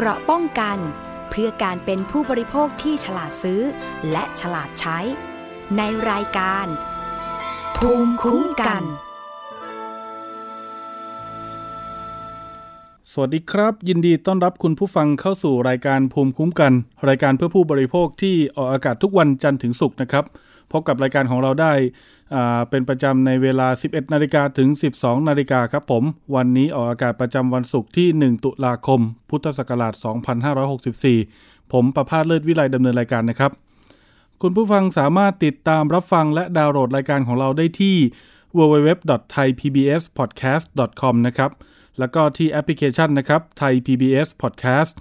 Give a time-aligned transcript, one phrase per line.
[0.00, 0.78] เกราะป้องกัน
[1.30, 3.60] เพื่อการเป็นผู้บริโภคที่ฉลาดซื้อ
[4.12, 4.98] และฉลาดใช้
[5.76, 6.66] ในรายการ
[7.76, 8.82] ภูมิคุ้มกัน
[13.12, 16.72] สวัสดีครับ ยินดีต้อนรับคุณผู้ฟังเข้าสู่รายการภูมิคุ้มกัน
[17.08, 20.24] รายการเพื่อผู้บริโภคที่ออกอากาศทุกวันจันทร์ถึงศุกร์นะครับ
[20.72, 21.72] พบกับรายการของเราได้
[22.70, 24.68] เป็นประจำในเวลา 11 นาฬิกาถึง
[24.98, 26.04] 12 นาฬิกาครับผม
[26.34, 29.00] วันนี้ออกอากาศประจำวันศุกร์ที่ 1 ตุลาคม
[29.30, 29.94] พุทธศักราช
[30.82, 33.52] 2564 ผมประพาสเลิศวิไลดำเนินรายการนะครับ
[34.42, 37.96] คุณผู้ฟังสามารถติดตามรับฟังและดาวน์โหลดรายการของเราได้ที่
[38.56, 41.50] www.thaipbspodcast.com นะครับ
[41.98, 44.92] แล้วก็ที่แอปพลิเคชันนะครับ Thai PBS Podcast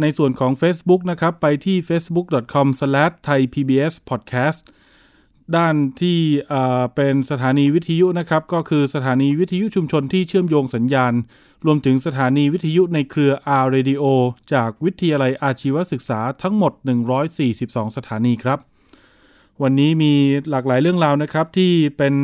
[0.00, 4.62] ในส่วนของ Facebook นะครับ ไปที่ facebook.com/thaipbspodcast
[5.56, 6.18] ด้านที่
[6.94, 11.12] เป็นสถานีวิทยุนะครับ ก็คือสถานีวิทยุชุมชนที่เชื่อมโยงสัญญาณ
[11.66, 14.04] รวมถึงสถานีวิทยุในเครือ R Radio
[14.52, 16.72] จากวิทยาลัยอาชีวศึกษาทั้งหมด
[17.34, 18.58] 142 สถานีครับ
[19.62, 20.12] วันนี้มี
[20.50, 22.14] หลากหลายเรื่องราวนะครับที่เป็น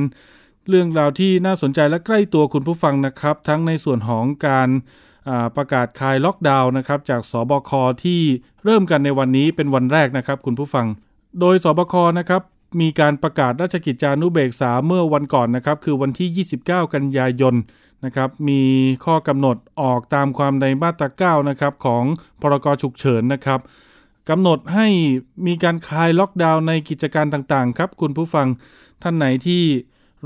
[0.68, 4.68] เรื่องราวที่น่าสนใจและใกล้ตัวคุณผู้ฟังนะครับ ทั้งในส่วนของการ
[5.56, 7.70] ประกาศคลายล็อกดาวน์นะครับ จากสบค
[8.04, 8.20] ที่
[8.64, 10.86] เริ่มกันในวันนี้เป็นวันแรกนะครับ คุณผู้ฟัง
[11.40, 12.42] โดยสบคนะครับ
[12.80, 17.54] มีการประกาศราชกิจจานุเบกษาเมื่อวันก่อนนะครับ คือวันที่ 29 กันยายน
[18.04, 18.62] นะครับ มี
[19.04, 22.04] ข้อกำหนดออกตามความในมาตรา9นะครับของ
[22.40, 23.60] พรกฉุกเฉินนะครับ
[24.28, 24.86] กำหนดให้
[25.46, 28.48] มีการคลายล็อกดาวน์ในกิจการต่างๆ ครับ คุณผู้ฟัง
[29.02, 29.62] ท่านไหนที่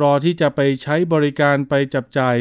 [0.01, 2.37] รอที่จะไปใช้บริการไปจับจ่าย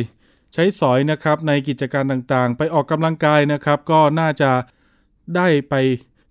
[0.53, 4.51] ใช้สอยนะครับในกิจการต่างๆ ไปออกกำลังกายนะครับ ก็น่าจะ
[5.35, 5.73] ได้ไป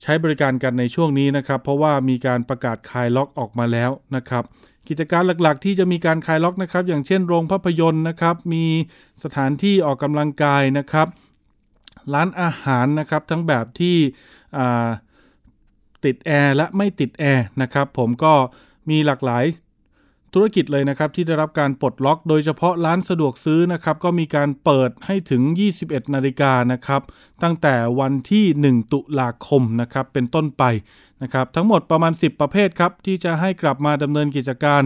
[0.02, 4.44] ใช้บริการกันในช่วงนี้นะครับ เพราะว่ามีการประกาศคลายล็อกออกมาแล้วนะครับ
[4.88, 8.66] กิจการหลักๆ ที่จะมีการคลายล็อกนะครับ อย่างเช่นโรงภาพยนตร์นะครับ มี
[9.22, 11.08] สถานที่ออกกำลังกายนะครับ
[12.14, 13.96] ร้านอาหารนะครับทั้งแบบที่
[16.04, 18.32] ติดแอร์และไม่ติดแอร์นะครับ ผมก็
[18.90, 19.44] มีหลากหลาย
[20.34, 25.42] ธุรกิจเลยนะครับที่ได้รับการปลดล็อก โดยเฉพาะร้านสะดวกซื้อนะครับก็มีการเปิดให้ถึง
[25.78, 27.02] 21 นาฬิกานะครับ
[27.42, 30.64] ตั้งแต่วันที่ 1 ตุลาคมนะครับเป็นต้นไป
[31.22, 34.82] นะครับทั้งหมดประมาณ 10 ประเภทครับที่จะให้กลับมาดำเนินกิจการ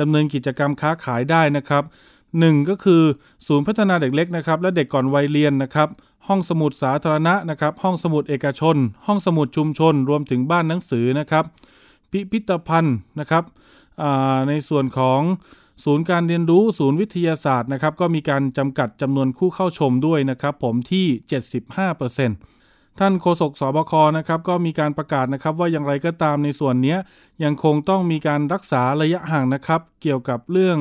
[0.00, 1.84] ดำเนินกิจกรรมค้าขายได้นะครับ
[2.38, 3.02] หนึ่งก็คือ
[3.46, 5.88] ศูนย์พัฒนาเด็กเล็กนะครับและเด็กก่อนวัยเรียนนะครับ
[6.28, 8.76] ห้องสมุดสาธารณะนะครับห้องสมุดเอกชน
[9.06, 11.44] ห้องสมุดชุมชน รวมถึงบ้านหนังสือนะครับ
[12.10, 13.44] พิพิธภัณฑ์นะครับ
[14.48, 15.20] ในส่วนของ
[15.84, 21.06] ศูนย์การเรียนรู้ศูนย์วิทยาศาสตร์นะครับก็มีการจำกัดจำนวนคู่เข้าชมด้วยนะครับผมที่
[22.22, 26.96] 75%ท่านโฆษกสบคนะครับก็มีการประกาศนะครับว่าอย่างไรก็ตามในส่วนนี้
[27.44, 30.76] ยังคงต้องมีการรักษาระยะห่างนะครับ เกี่ยวกับเรื่อง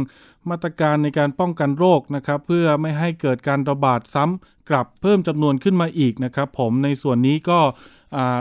[0.50, 7.60] มาตรการในการป้องกันโรคนะครับเพื่อไม่ให้เกิดการระบาดซ้ำกลับเพิ่มจำนวนขึ้นมาอีกนะครับผมในส่วนนี้ก็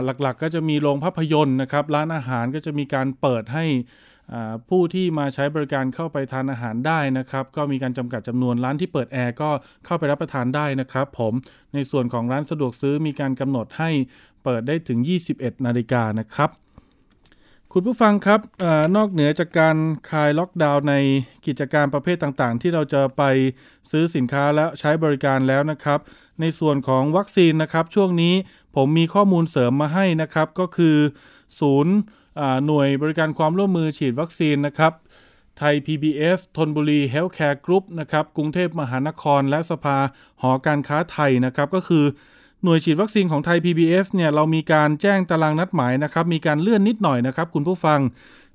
[0.03, 3.65] หลักๆก็จะมีโรงภาพยนตร์นะครับร้านอาหารก็จะมีการเปิดให้
[4.69, 9.49] ผู้ที่มาใช้บริการเข้าไปทานอาหารได้นะครับ ก็มีการจำกัดจำนวนร้านที่เปิดแอร์ก็
[9.85, 11.33] เข้าไปรับประทานได้นะครับผม
[11.73, 13.89] ในส่วนของร้านสะดวกซื้อมีการกำหนดให้
[14.43, 14.99] เปิดได้ถึง
[15.31, 16.49] 21 นาฬิกานะครับ
[17.73, 19.77] คุณผู้ฟังครับอนอกเหนือจากการ
[20.09, 20.95] คลายล็อกดาวน์ใน
[21.45, 23.23] กิจการประเภทต่างๆ ที่เราจะไป
[23.91, 25.99] ซื้อสินค้าและใช้บริการแล้วนะครับ
[26.41, 28.33] ในส่วนของวัคซีนนะครับ ช่วงนี้
[28.75, 30.97] ผมมีข้อมูลเสริมมาให้นะครับ ก็คือ
[31.59, 31.95] ศูนย์
[32.65, 34.93] หน่วยบริการความร่วมมือฉีดวัคซีนนะครับ
[35.57, 39.97] ไทย PBS ธนบุรีเฮลท์แคร์กรุ๊ปนะครับ กรุงเทพมหานคร และสภา
[40.41, 42.05] หอการค้าไทยนะครับ ก็คือ
[42.63, 47.99] หน่วยฉีดวัคซีนของไทย PBS เนี่ย เรามีการแจ้งตารางนัดหมายนะครับ มีการเลื่อนนิดหน่อยนะครับคุณผู้ฟัง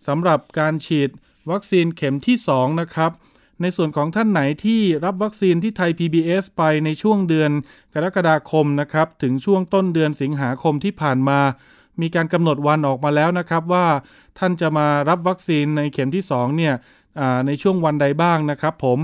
[0.07, 1.11] สำหรับการฉีด
[1.51, 3.13] วัคซีนเข็มที่ 2 นะครับ
[3.61, 7.51] ในส่วนของท่านไหนที่รับวัคซีนที่ไทย PBS ไปในช่วงเดือน
[7.95, 11.41] กรกฎาคมนะครับ ถึงช่วงต้นเดือนสิงหาคมที่ผ่านมา
[12.01, 13.87] มีการกำหนดวันออกมาแล้วนะครับว่า
[14.39, 16.75] ท่านจะมารับวัคซีนในเข็มที่2เนี่ย
[17.47, 18.99] ในช่วงวันใดบ้างนะครับผม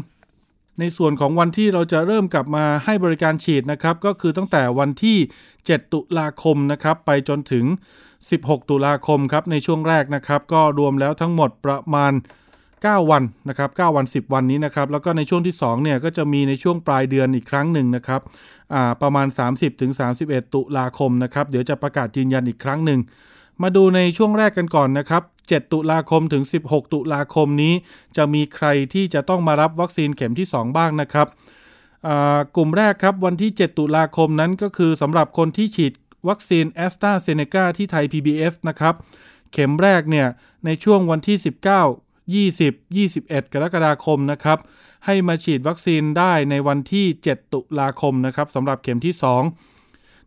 [0.80, 5.18] ในส่วนของวันที่เราจะเริ่มกลับมาให้บริการฉีดนะครับ ก็คือตั้งแต่วันที่
[5.56, 7.64] 7 ตุลาคมนะครับ ไปจนถึง
[8.18, 12.12] 16 ตุลาคมครับในช่วงแรกนะครับ ก็รวมแล้วทั้งหมดประมาณ
[12.60, 18.20] 9 วันนะครับ 9 วัน 10 วันนี้นะครับ แล้วก็ในช่วงที่2เนี่ยก็จะมีในช่วงปลายเดือนอีกครั้งหนึ่งนะครับ
[19.02, 19.26] ประมาณ
[19.90, 23.00] 30-31 ตุลาคมนะครับ เดี๋ยวจะประกาศยืนยันอีกครั้งหนึ่ง
[23.62, 27.74] มาดูในช่วงแรกกันก่อนนะครับ 7 ตุลาคมถึง 16 ตุลาคมนี้
[28.16, 31.28] จะมีใครที่จะต้องมารับวัคซีนเข็มที่ 2 บ้างนะครับ
[32.56, 35.92] กลุ่มแรกครับวันที่ 7 ตุลาคมนั้นก็คือสำหรับคนที่ฉีด
[36.28, 38.94] วัคซีนแอสตราเซเนกาที่ไทย PBS นะครับ
[39.52, 40.26] เข็มแรกเนี่ย
[40.64, 41.48] ในช่วงวันที่ 19
[42.34, 44.58] 20 21 กรกฎาคมนะครับ
[45.06, 49.14] ให้มาฉีดวัคซีนได้ในวันที่ 7 ตุลาคมนะครับสำหรับเข็มที่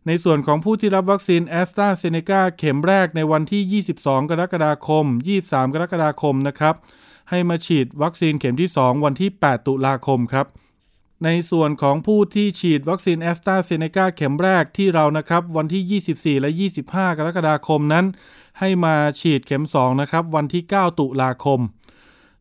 [0.06, 5.04] ในส่วนของผู้ที่รับวัคซีนแอสตราเซเนกาเข็มแรกในวันที่ 22 กรกฎาคม
[5.40, 6.74] 23 กรกฎาคมนะครับ
[7.30, 10.46] ให้มาฉีดวัคซีนเข็มที่ 2 วันที่ 8 ตุลาคมครับ
[11.24, 16.50] ในส่วนของผู้ที่ฉีดวัคซีนแอสตราเซเนกาเข็มแรกที่เรานะครับวันที่ 24 และ
[16.84, 18.04] 25 กรกฎาคมนั้น
[18.60, 21.60] ให้มาฉีดเข็ม 2 นะครับ วันที่ 9 ตุลาคม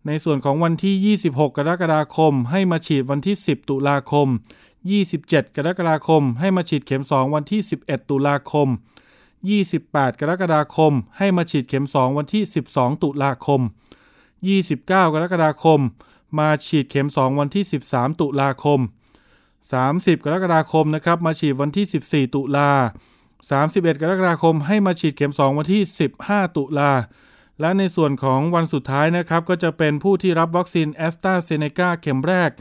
[0.08, 4.28] ในส่วนของวันที่ 26 กรกฎาคม ให้มาฉีดวันที่ 10 ตุลาคม
[4.92, 8.68] 27 กรกฎาคม ให้มาฉีดเข็ม 2 วันที่ 11 ตุลาคม
[9.44, 12.44] 28 กรกฎาคม ให้มาฉีดเข็ม 2 วันที่
[12.74, 13.62] 12 ตุลาคม
[14.52, 15.80] 29 กรกฎาคม
[16.40, 18.80] มาฉีดเข็ม 2 วันที่ 13 ตุลาคม
[19.72, 22.70] 30 กรกฎาคมนะครับ มาฉีดวันที่ 14 ตุลา
[23.52, 25.82] 31 กรกฎาคม ให้มาฉีดเข็ม 2 วันที่
[26.22, 26.92] 15 ตุลา
[27.62, 32.52] และในส่วนของวันสุดท้ายนะครับก็จะเป็นผู้ที่รับวัคซีนแอสตราเซเนกาเข็มแรก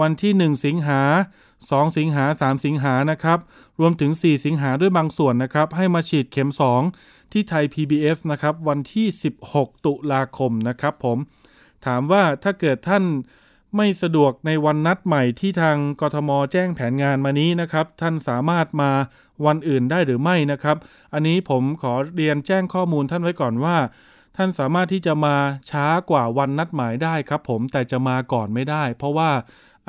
[0.00, 1.02] วันที่ 1 สิงหา
[1.50, 3.38] 2 สิงหา 3 สิงหานะครับ
[3.80, 6.50] รวมถึง 4 สิงหาด้วยบางส่วนนะครับ ให้มาฉีดเข็ม
[6.90, 9.06] 2 ที่ไทย PBS นะครับ วันที่
[9.46, 11.18] 16 ตุลาคมนะครับผม
[11.86, 13.04] ถามว่าถ้าเกิดท่าน
[13.76, 18.90] ไม่สะดวกในวันนัดใหม่ที่ทางกทมแจ้งแผนงานมานี้นะครับ ท่านสามารถมา
[19.46, 20.76] วันอื่นได้หรือไม่นะครับ
[21.12, 23.76] อันนี้ผมขอเรียนแจ้งข้อมูลท่านไว้ก่อนว่า
[24.36, 25.36] ท่านสามารถที่จะมา
[25.70, 29.30] ช้ากว่าวันนัดหมายได้ครับผมแต่จะมาก่อนไม่ได้ เพราะว่า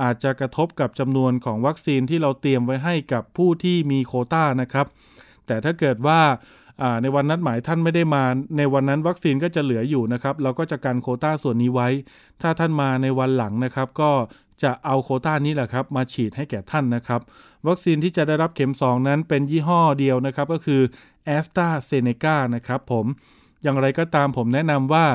[0.02, 4.88] อาจจะกระทบกับจำนวนของวัคซีนที่เราเตรียมไว้ให้กับผู้ที่มีโคต้านะครับ
[5.48, 6.22] แต่ถ้าเกิดว่า
[7.02, 8.24] ในวันนัดหมายท่านไม่ได้มา
[8.58, 11.90] ในวันนั้นวัคซีนก็จะเหลืออยู่นะครับ เราก็จะกันโคต้าส่วนนี้ไว้
[12.42, 14.12] ถ้าท่านมาในวันหลังนะครับ ก็
[14.64, 17.22] จะเอาโคต้านี้แหละครับ มาฉีดให้แก่ท่านนะครับ
[17.68, 20.82] วัคซีนที่จะได้รับเข็ม 2 นั้นเป็นยี่ห้อเดียวนะครับ ก็คือ
[21.36, 23.06] a s t r a z เซ e c a นะครับผม
[23.64, 25.06] อย่างไรก็ตามผมแนะนำว่า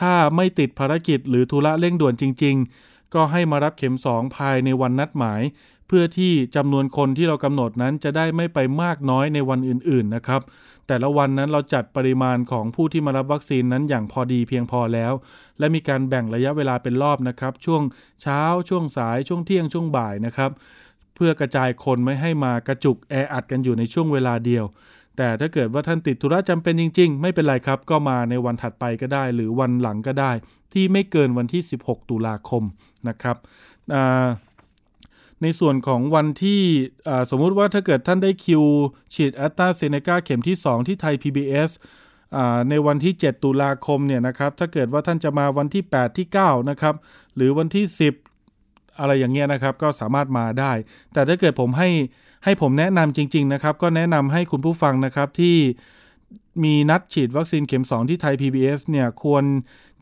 [0.00, 5.42] ถ้าไม่ติดภารกิจหรือธุระเร่งด่วนจริง ๆ ก็ให้มารับเข็ม 2 ภายในวันนัดหมาย
[5.86, 10.42] เพื่อที่จำนวนคนที่เรากำหนดนั้นจะได้ไม่ไปมากน้อยในวันอื่น ๆ นะครับ
[10.86, 15.12] แต่ละวันนั้นเราจัดปริมาณของผู้ที่มารับวัคซีนนั้นอย่างพอดีเพียงพอแล้ว
[15.58, 17.82] และมีการแบ่งระยะเวลาเป็นรอบนะครับ ช่วง
[18.22, 20.50] เช้า ช่วงสาย ช่วงเที่ยง ช่วงบ่ายนะครับ
[21.14, 24.64] เพื่อกระจายคนไม่ให้มากระจุกแออัดกันอยู่ในช่วงเวลาเดียว
[25.22, 30.32] แต่ถ้าเกิดว่าท่านติดธุระจำเป็นจริง ๆ ไม่เป็นไรครับ ก็มาในวันถัดไปก็ได้ หรือวันหลังก็ได้
[30.72, 32.62] ที่ไม่เกินวันที่ 16 ตุลาคม
[33.08, 33.36] นะครับ
[35.42, 36.62] ในส่วนของวันที่
[37.30, 38.62] สมมุติว่าถ้าเกิดท่านได้คิว
[39.14, 41.70] ฉีดแอตตาเซเนกาเข็มที่ 2 ที่ไทย PBS
[42.70, 46.94] ในวันที่ 7 ตุลาคมเนี่ยนะครับถ้าเกิดว่าท่านจะมาวันที่ 8 ที่ 9 นะครับ
[47.36, 47.84] หรือวันที่
[48.42, 50.72] 10 อะไรอย่างเงี้ยนะครับ ก็สามารถมาได้
[51.12, 51.90] แต่ถ้าเกิดผมให้
[52.44, 55.56] ให้ผมแนะนำจริง ๆ นะครับ ก็แนะนำให้คุณผู้ฟังนะครับที่
[56.64, 59.44] มีนัดฉีดวัคซีนเข็ม 2 ที่ไทย PBS เนี่ยควร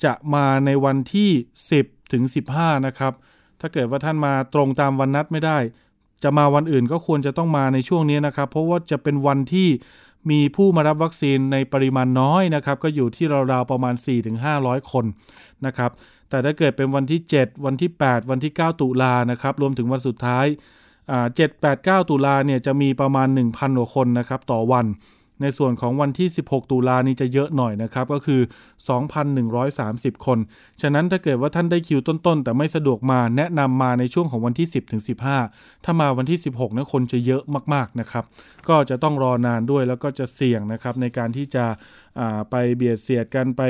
[0.05, 1.31] จะมาในวันที่
[1.73, 2.23] 10 ถึง
[2.55, 3.13] 15 นะครับ
[3.61, 5.59] ถ้าเกิดว่าท่านมาตรงตามวันนัดไม่ได้
[6.23, 9.69] จะมาวันอื่นก็ควรจะต้องมาในช่วงนี้นะครับ เพราะว่าจะเป็นวันที่
[10.31, 13.95] มีผู้มารับวัคซีนในปริมาณน้อยนะครับ ก็อยู่ที่ราวๆประมาณ
[14.43, 15.05] 4-500 คน
[15.67, 15.91] นะครับ
[16.31, 20.47] แต่ถ้าเกิดเป็นวันที่ 7 วันที่ 8 วันที่ 9 ตุลานะครับ รวมถึงวันสุดท้าย
[21.37, 24.87] เจ็ดแปดเก้าตุลาเนี่ยจะมีประมาณ 1,000กว่าคนนะครับต่อวัน
[25.43, 28.41] ในส่วนของวันที่ 16 ตุลานี้จะเยอะหน่อยนะครับ ก็คือ
[29.53, 30.39] 2,130 คน
[30.83, 35.03] ฉะนั้นถ้าเกิดว่าท่านได้คิวต้นๆ แต่ไม่สะดวกมาแนะนำมาในช่วงของวันที่ 10ถึง
[35.43, 37.43] 15 ถ้ามาวันที่ 16นะคนจะเยอะ
[37.75, 38.25] มากๆนะครับ
[38.69, 41.65] ก็จะต้องรอนานด้วยแล้วก็จะเสี่ยงนะครับในการที่จะ
[42.51, 43.63] ไปเบียดเสียดกันไป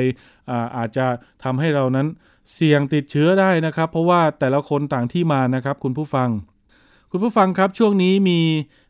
[0.51, 1.07] อาอาจจะ
[1.45, 2.07] ทำให้เรานั้น
[2.55, 6.31] เสี่ยงติดเชื้อได้นะครับ เพราะว่าแต่ละคนต่างที่มานะครับคุณผู้ฟัง
[7.13, 8.41] คุณผู้ฟังครับช่วงนี้มี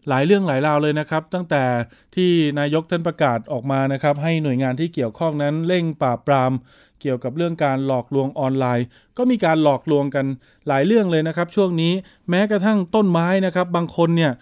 [0.08, 1.64] หลายเรื่องหลายราวเลยนะครับ ตั้งแต่
[2.14, 6.52] ที่นายกท่านประกาศออกมานะครับ ให้หน่วยงานที่เกี่ยวข้องนั้นเร่งปราบปราม
[7.00, 10.26] เกี่ยวกับเรื่องการหลอกลวงออนไลน์ ก็มีการหลอกลวงกัน
[10.68, 11.92] หลายเรื่องเลยนะครับ ช่วงนี้
[12.30, 14.32] แม้กระทั่งต้นไม้นะครับ บางคนเนี่ย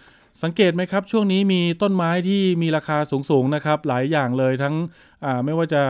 [0.43, 2.97] สังเกตไหมครับ ช่วงนี้มีต้นไม้ที่มีราคา
[3.29, 4.75] สูงๆนะครับ หลายอย่างเลยทั้ง
[5.45, 5.83] ไม่ว่าจะ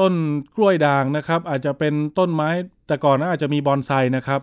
[0.00, 0.12] ต้น
[0.56, 2.48] กล้วยด่างนะครับ อาจจะเป็นต้นไม้
[2.86, 4.40] แต่ก่อนนะอาจจะมีบอนไซนะครับ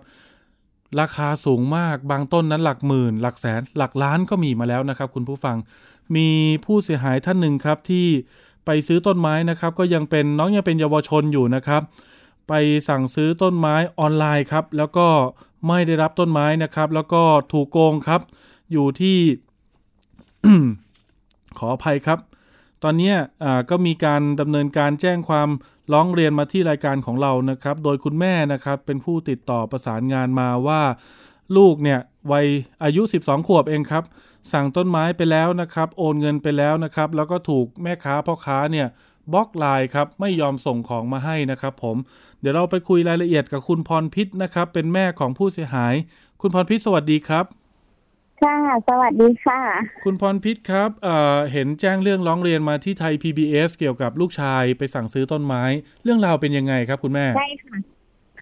[1.00, 5.58] ราคาสูงมากบางต้นนั้นหลักหมื่น หลักแสน หลักล้านก็มีมาแล้วนะครับ คุณผู้ฟัง
[6.16, 6.30] มี
[6.66, 8.08] ผู้เสียหายท่านหนึ่งครับที่
[8.66, 11.82] ไปซื้อต้นไม้นะครับ ก็ยังเป็นน้องยังเป็นเยาวชนอยู่นะครับ
[12.48, 12.54] ไป
[12.88, 15.08] สั่งซื้อต้นไม้ออนไลน์ครับ แล้วก็
[15.68, 18.22] ไม่ได้รับต้นไม้นะครับ แล้วก็ถูกโกงครับ
[18.72, 19.18] อยู่ที่
[21.58, 22.20] ขออภัยครับ
[22.84, 23.14] ตอนนี้
[23.70, 25.50] ก็มีการดำเนินการแจ้งความ
[25.94, 30.82] ร้องเรียนมาที่รายการของเรานะครับ โดยคุณแม่นะครับเป็นผู้ติดต่อประสานงานมาว่า
[31.58, 32.00] ลูกเนี่ย
[32.32, 32.46] วัย
[32.84, 34.04] อายุ 12 ขวบเองครับ
[34.52, 38.88] สั่งต้นไม้ไปแล้วนะครับ โอนเงินไปแล้วนะครับ แล้วก็ถูกแม่ค้าพ่อค้าเนี่ย
[39.34, 41.98] บล็อกไลน์ครับไม่ยอมส่งของมาให้นะครับผม
[42.40, 45.94] เดี๋ยวเราไปคุยรายละเอียดกับคุณพรพิศนะครับ เป็นแม่ของผู้เสียหาย
[46.42, 47.46] คุณพรพิศสวัสดีครับ
[48.44, 48.58] ค่ะ
[48.88, 49.62] สวัสดีค่ะ
[50.04, 55.64] คุณพรพิศครับเห็นแจ้งเรื่องร้องเรียนมาที่ไทย PBS เกี่ยวกับลูกชายไปสั่งซื้อต้นไม้
[56.04, 57.78] เรื่องราวเป็นยังไงครับคุณแม่ ใช่ค่ะ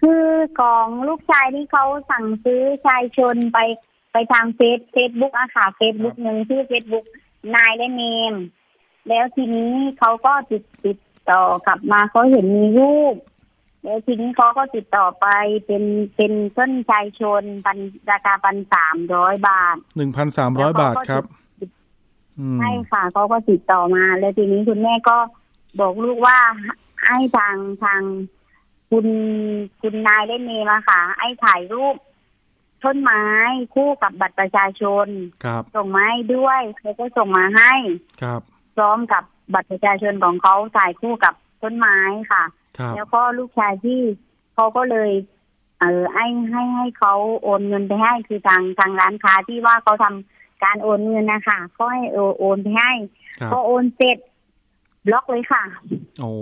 [0.00, 0.24] คือ
[0.60, 3.58] ของลูกชายที่เขาสั่งซื้อชายชนไป
[4.12, 7.04] ไปทางเฟซเฟซบุ๊กอะค่ะเฟซบุ๊กหนึ่งชื่อเฟซบุ๊ก
[7.54, 8.02] นายและเน
[8.32, 8.34] ม
[9.08, 10.98] แล้วทีนี้เขาก็ติดติด
[11.30, 13.14] ต่อกลับมาเขาเห็นมีรูป
[13.82, 15.26] แล้วทีนี้เขาก็ติดต่อไป
[15.66, 15.84] เป็น
[16.16, 17.78] เป็นต้นชายชนปัน
[18.10, 21.24] ราคาปันสามร้อยบาทหนึ่งพันสามร้อยบาทครับ
[22.58, 25.16] ใช่ค่ะเขาก็ติดต่อมา แล้วทีนี้คุณแม่ก็
[25.80, 26.38] บอกลูกว่า
[27.06, 28.02] ให้ทางทาง
[28.90, 29.06] คุณ
[29.82, 31.96] คุณนายได้เมมาค่ะให้ถ่ายรูป
[32.84, 33.24] ต้นไม้
[33.74, 35.06] คู่กับบัตรประชาชน
[35.44, 37.74] ครับส่งมาให้ด้วยเขาก็ส่งมาให้
[38.22, 38.40] ครับ
[38.76, 39.22] พร้อมกับ
[39.54, 41.98] บัตรประชาชนของเขาถ่ายคู่กับต้นไม้
[42.32, 42.59] ค่ะครับ
[42.96, 44.00] แล้วก็ลูกชายที่
[44.54, 45.10] เขาก็เลย
[45.80, 52.92] เออให้ให้ให้เขาโอนเงินไปให้คือทางทางร้านค้าที่ว่าเขาทำการโอนเงินนะคะก็ให้โอโอนไปให้
[53.40, 54.18] ครับพอโอนเสร็จ
[55.06, 55.62] บล็อกเลยค่ะ
[56.20, 56.32] โอ้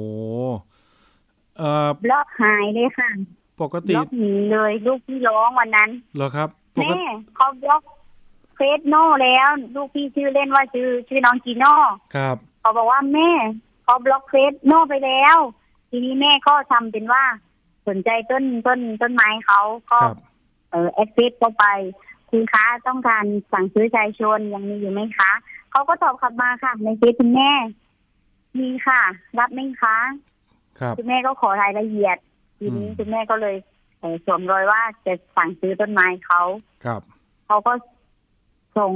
[1.58, 3.10] เอ่อบล็อกหายเลยค่ะ
[3.60, 7.82] ปกติบล็อกหนีเลยลูกพี่ร้องวันนั้นเหรอครับปกติแม่เขาบล็อก
[8.56, 11.72] เฟซโน่แล้ว ลูกพี่ชื่อเล่นว่าชื่อชื่อน้องจีโน่
[12.14, 13.30] ครับเขาบอกว่าแม่
[13.84, 15.36] เขาบล็อกเฟซโน่ไปแล้ว
[15.90, 17.24] ทีนี้แม่ก็ทำเป็นว่า
[17.88, 20.16] สนใจต้นต้นต้นไม้เขาก็ครับ
[20.70, 21.66] เออแอดเฟซเข้าไป
[22.30, 25.32] คุณคะต้องการสั่งซื้อชายชนยังมีอยู่ไหมคะ
[25.70, 27.50] เขาก็ตอบกลับมาค่ะ ในเฟซคุณแม่
[28.58, 29.00] มีค่ะ
[29.38, 29.96] รับไหมคะ
[30.78, 32.16] ครับคุณแม่ก็ขอรายละเอียด
[32.58, 33.56] ทีนี้อืมคุณแม่ก็เลย
[33.98, 36.42] เอ่อสวมรอยว่าจะสั่งซื้อต้นไม้เขา
[36.84, 37.02] ครับ
[37.46, 37.72] เขาก็
[38.78, 38.92] ส่ง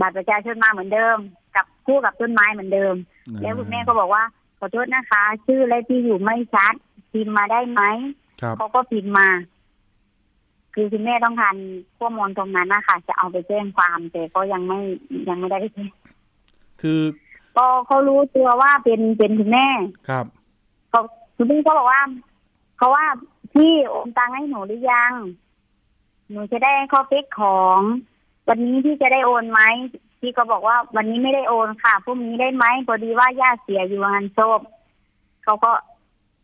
[0.00, 1.18] บัตรประชาชนมาเหมือนเดิม
[1.56, 2.94] กับคู่กับต้นไม้เหมือนเดิม
[3.42, 6.74] แล้วคุณแม่ก็บอกว่าข อโทษนะคะ ชื่อและที่อยู่ไม่ชัด
[7.12, 7.82] พิมพ์มาได้ไหม
[8.40, 9.28] ครับเขาก็พิมพ์มา
[10.74, 11.56] คือคุณแม่ต้องการ
[11.98, 14.80] ข้อมูลตรงนั้นนะคะจะเอาไปแจ้งความแต่ก็ยังไม่
[15.28, 15.90] ยังไม่ได้ไปแจ้ง
[16.82, 17.00] คือ
[17.56, 19.66] ก็เขารู้ตัวว่าเป็นเป็นคุณแม่
[20.08, 20.26] ครับ
[20.90, 21.00] เขา
[21.36, 22.02] คุณพี่ก็บอกว่า
[22.76, 23.06] เขาว่า
[23.54, 25.12] พี่โอนตังค์ให้หนูหรือยัง
[26.30, 27.78] หนูจะได้ข้อเป๊กของ
[28.48, 29.60] วันนี้พี่จะได้โอนไหม
[30.26, 34.60] พี่ก็บอกว่าวันนี้ไม่ได้โอนค่ะพรุ่งนี้ได้ไหมพอดีว่าญาติเสียอยู่งานศพ
[35.44, 35.72] เขาก็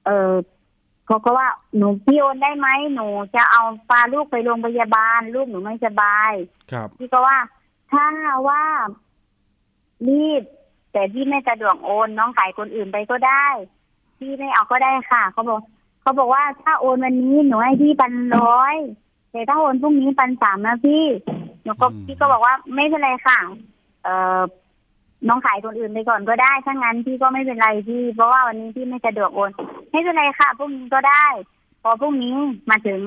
[0.04, 0.32] เออ
[1.06, 6.32] เขาก็ว่าหนูพี่โอนได้ไหมหนูจะเอาพาลูกไปโรงพยาบาล ลูกหนูไม่สบาย
[6.72, 7.38] ครับพี่ก็ว่า
[7.90, 8.04] ถ้า
[8.48, 8.62] ว่า
[10.08, 10.42] รีบ
[10.92, 13.46] แต่พี่ไม่สะดวกโอนน้องขายคนอื่นไปก็ได้
[14.18, 15.60] พี่ไม่เอาก็ได้ค่ะเขาบอก
[16.00, 18.76] เขาบอกว่าถ้าโอนวันนี้หนูให้พี่พันร้อย
[19.32, 21.04] แต่ถ้าโอนพรุ่งนี้พันสามนะพี่
[21.64, 23.56] หนูก็อืมพี่ก็บอกว่าไม่เป็นไรค่ะเออ
[25.28, 29.50] น้องขายคนอื่นไปก่อนก็ได้ ถ้างั้นพี่ก็ไม่เป็นไรพี่ เพราะว่าวันนี้พี่ไม่สะดวกโอน
[29.90, 31.26] ไม่เป็นไรค่ะพรุ่งนี้ก็ได้
[31.82, 32.36] พอพรุ่งนี้
[32.70, 33.00] มาถึง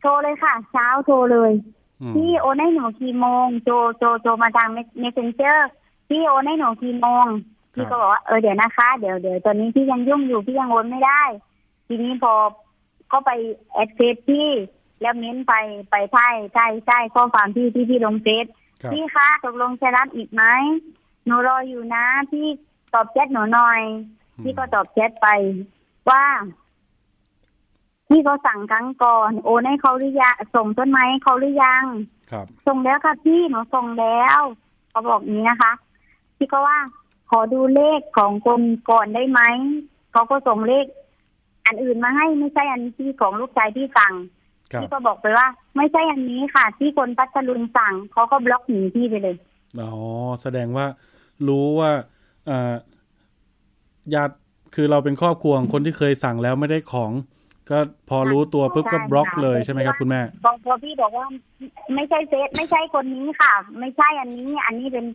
[0.00, 1.52] โทรเลยค่ะ เช้าโทรเลย
[2.00, 4.68] อืมพี่โอนให้หนูกี่โมง โจโจโจมาทาง
[5.00, 5.68] เมสเซนเจอร์
[6.08, 7.26] พี่โอนให้หนูกี่โมง
[7.74, 11.22] พี่ก็บอกว่าเออเดี๋ยวนะคะ เดี๋ยวเดี๋ยวตอนนี้พี่ยังยุ่งอยู่พี่ยังโอนไม่ได้
[11.86, 12.32] ทีนี้พอ
[13.12, 13.30] ก็ไป
[13.72, 14.48] แอดเฟซพี่
[15.00, 15.54] แล้วเม้นไป
[15.90, 18.61] ไปใช่ใช่ใช่ข้อความที่ที่พี่ลงเฟซครับ
[18.92, 20.42] พี่คะตกลงจะรับอีกไหม
[21.24, 22.46] หนูรออยู่นะ พี่
[22.94, 23.80] ตอบแชทหนูหน่อย
[24.42, 25.28] พี่ก็ตอบแชทไป
[26.10, 26.24] ว่า
[28.08, 31.84] พี่ก็สั่งครั้งก่อน โอนให้เขาหรือยังส่งต้นไม้ให้เขาหรือยัง
[32.32, 34.40] ครับ ส่งแล้วค่ะพี่หนูส่งแล้ว
[34.90, 35.72] เขาบอกอย่างนี้นะคะ
[36.36, 36.78] พี่ก็ว่า
[37.30, 38.60] ขอดูเลขของคน
[38.90, 39.40] ก่อนได้ไหม
[40.12, 40.86] เขาก็ส่งเลข
[41.66, 44.41] อันอื่นมาให้ไม่ใช่อันที่ของลูกชายที่สั่งครับ
[44.82, 49.36] พี่ก็บอกไปว่า ไม่ใช่อันนี้ค่ะ ที่คนพัทลุงสั่งเขาก็บล็อกหนีพี่ไปเลย
[49.80, 49.92] อ๋อ
[50.42, 50.86] แสดงว่า
[51.48, 51.90] รู้ว่า
[52.50, 52.74] อ่า
[54.14, 54.34] ญาติ
[54.74, 57.12] คือเราเป็นครอบครัวของคนที่เคยสั่งแล้วไม่ได้ของ
[57.70, 61.26] ก็พอรู้ตัวปุ๊บก็ใช่บล็อกค่ะเลยใช่ไหมครับคุณแม่พอพอพี่บอกว่า
[61.94, 65.06] ไม่ใช่เฟซไม่ใช่คนนี้ค่ะ ไม่ใช่อันนี้ อันนี้เป็น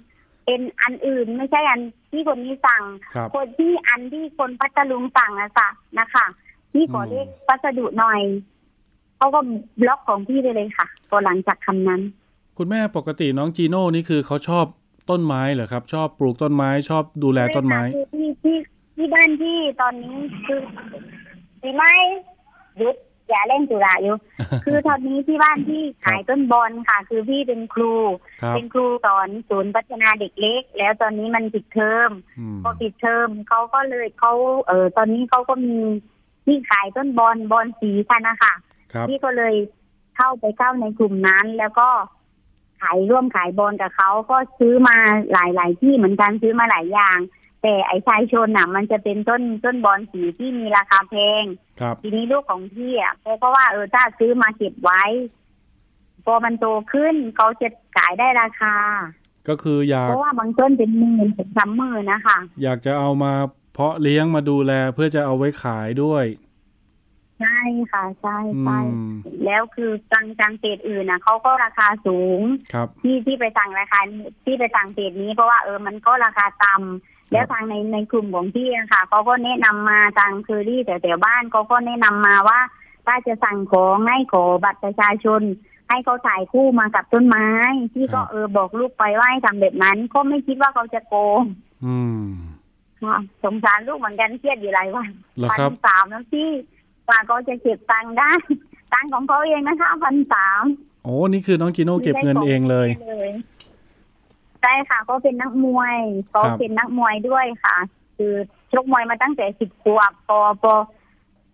[0.45, 2.83] เป็นอันอื่นไม่ใช่อันที่คนนี้สั่ง
[3.15, 5.67] ครับคนที่อันที่คนพัทลุงสั่งนะจ๊ะ
[5.99, 6.25] นะคะ
[6.73, 8.21] พี่ขอเลขพัสดุหน่อย
[9.17, 9.39] เขาก็
[9.81, 12.01] บล็อกของพี่ไปเลยค่ะพอหลังจากคำนั้น
[12.57, 14.65] คุณแม่ปกติน้องจีโน่นี่คือเขาชอบ
[15.09, 18.57] ต้นไม้เหรอครับ ชอบปลูกต้นไม้ชอบดูแลต้นไม้คือที่ที่
[18.95, 20.59] ที่บ้านที่ตอนนี้คือ
[21.61, 21.91] สีไม้
[22.77, 22.95] หยุด
[23.29, 24.17] อย่าเล่นจุฬาอยู่
[24.65, 27.93] คือตอนนี้ที่บ้านที่ขายต้นบอลค่ะ คือพี่เป็นครู
[28.41, 34.33] ครับเป็นครูสอนศูนย์พัฒนาเด็กเล็ก แล้วตอนนี้มันปิดเทอมอืมพอปิดเทอมเขาก็เลยเขา
[34.67, 35.75] เออตอนนี้เขาก็มี
[36.45, 38.57] ที่ขายต้นบอลบอลสีกันนะคะครับ
[39.09, 39.55] พี่ก็เลย
[40.17, 41.89] เข้าไปเข้าในกลุ่มนั้น แล้วก็
[42.81, 44.97] ขายร่วมขายบอลกับเขาก็ซื้อมา
[45.31, 47.19] หลายๆที่เหมือนกันซื้อมาหลายอย่าง
[47.63, 51.43] แต่ไอ้ชายชนน่ะ มันจะเป็นต้นต้นบอลสีที่มีราคาแพง
[51.81, 55.03] ครับทีนี้ลูกของพี่อะเขาก็ว่าเออถ้าซื้อมาเก็บไว้
[56.25, 58.75] พพอมันโตขึ้นเขาจะขายได้ราคา
[59.49, 63.33] ก็คืออยากเพราะว่าบางต้นเป็นหมื่นเป็นสามหมื่นนะคะอยากจะเอามา
[63.73, 66.25] เพาะเลี้ยงมาดูแลเพื่อจะเอาไว้ขายด้วย
[67.39, 68.79] ใช่ค่ะใช่อืใช่
[69.09, 69.13] ม
[69.45, 72.41] แล้วคือจังจังเศษอื่นนะเขาก็ราคาสูง
[72.73, 73.99] ครับที่ที่ไปสั่งราคา
[74.45, 82.59] ที่ไปสั่งเศษนี้เพราะว่าเออมันก็ราคาต่ำแล้วทางในในกลุ่มของพี่อะค่ะเขาก็แนะนำมาทางเคอรี่แต่แต่บ้านเขาก็แนะนำมาว่า
[83.05, 85.41] ถ้าจะสั่งของให้ขอบัตรประชาชน
[85.89, 87.47] ให้เขาถ่ายคู่มากับต้นไม้
[87.93, 91.43] ที่ก็เออบอกลูกไปว่าให้ทำแบบนั้น ก็ไม่คิดว่าเขาจะโกง
[91.85, 92.27] อืม
[93.03, 96.49] ค่ะสงสารลูกเหมือนกันเครียดอยู่หลายวันเหรอพัครับสามแล้วพี่
[97.07, 98.31] กว่าเขาจะเก็บตังค์ได้
[98.93, 100.63] ตังค์ของเขาเองนะคะพันสาม
[101.03, 102.89] โอ้นี่คือน้องจีโน่เก็บเงินเองเลย
[104.61, 105.97] ใช่ค่ะเขาเป็นนักมวย
[106.29, 107.75] เขาครับเป็นนักมวยด้วยค่ะ
[108.17, 108.33] คือ
[108.73, 110.73] ชกมวยมาตั้งแต่สิบขวบพอพอ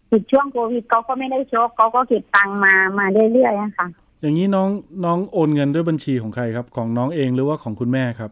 [0.10, 3.88] ถึงช่วงโควิดเขาก็ไม่ได้ชกเขาก็เก็บตังค์มามาเรื่อยๆอะค่ะ
[4.22, 4.70] อย่างนี้น้อง
[5.06, 8.32] น้องโอนเงินด้วยบัญชีของใครครับ ของน้องเองหรือว่าของคุณแม่ครับ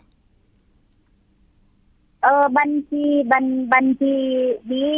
[2.23, 4.13] เออบัญชีบัญบัญชี
[4.71, 4.89] นี้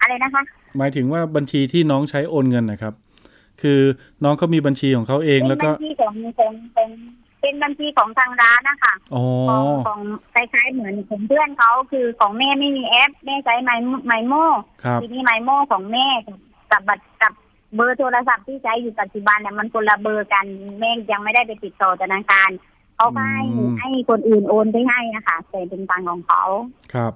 [0.00, 0.42] อะไรนะคะ
[0.78, 2.94] หมายถึงว่าบัญชีที่น้องใช้โอนเงินนะครับ
[3.62, 3.80] คือ
[4.24, 6.90] น้องเขามีบัญชีของเขาเองแล้วก็เป็นบัญชีของของของ
[7.40, 10.00] เป็นบัญชีของทางร้านนะคะอ๋อของของ
[10.34, 13.70] คล้ายๆเหมือนของเพื่อนเขาคือของแม่ไม่มีแอปแม่ใช้ไม
[14.06, 14.34] ไมโม
[14.84, 16.06] ครับทีนี้ไมโมของแม่
[16.70, 17.32] กับบัตรกับ
[17.74, 20.44] เบอร์โทรศัพท์ที่ใช้อยู่ปัจจุบันเนี่ยมันคนละเบอร์กัน
[20.80, 22.50] แม่ยังไม่ได้ไปติดต่อธนาคาร
[22.96, 26.42] เขาก็ให้อืมให้คนอื่นโอนไปให้นะคะแต่เป็นตังค์ของเขา
[26.94, 27.12] ครับ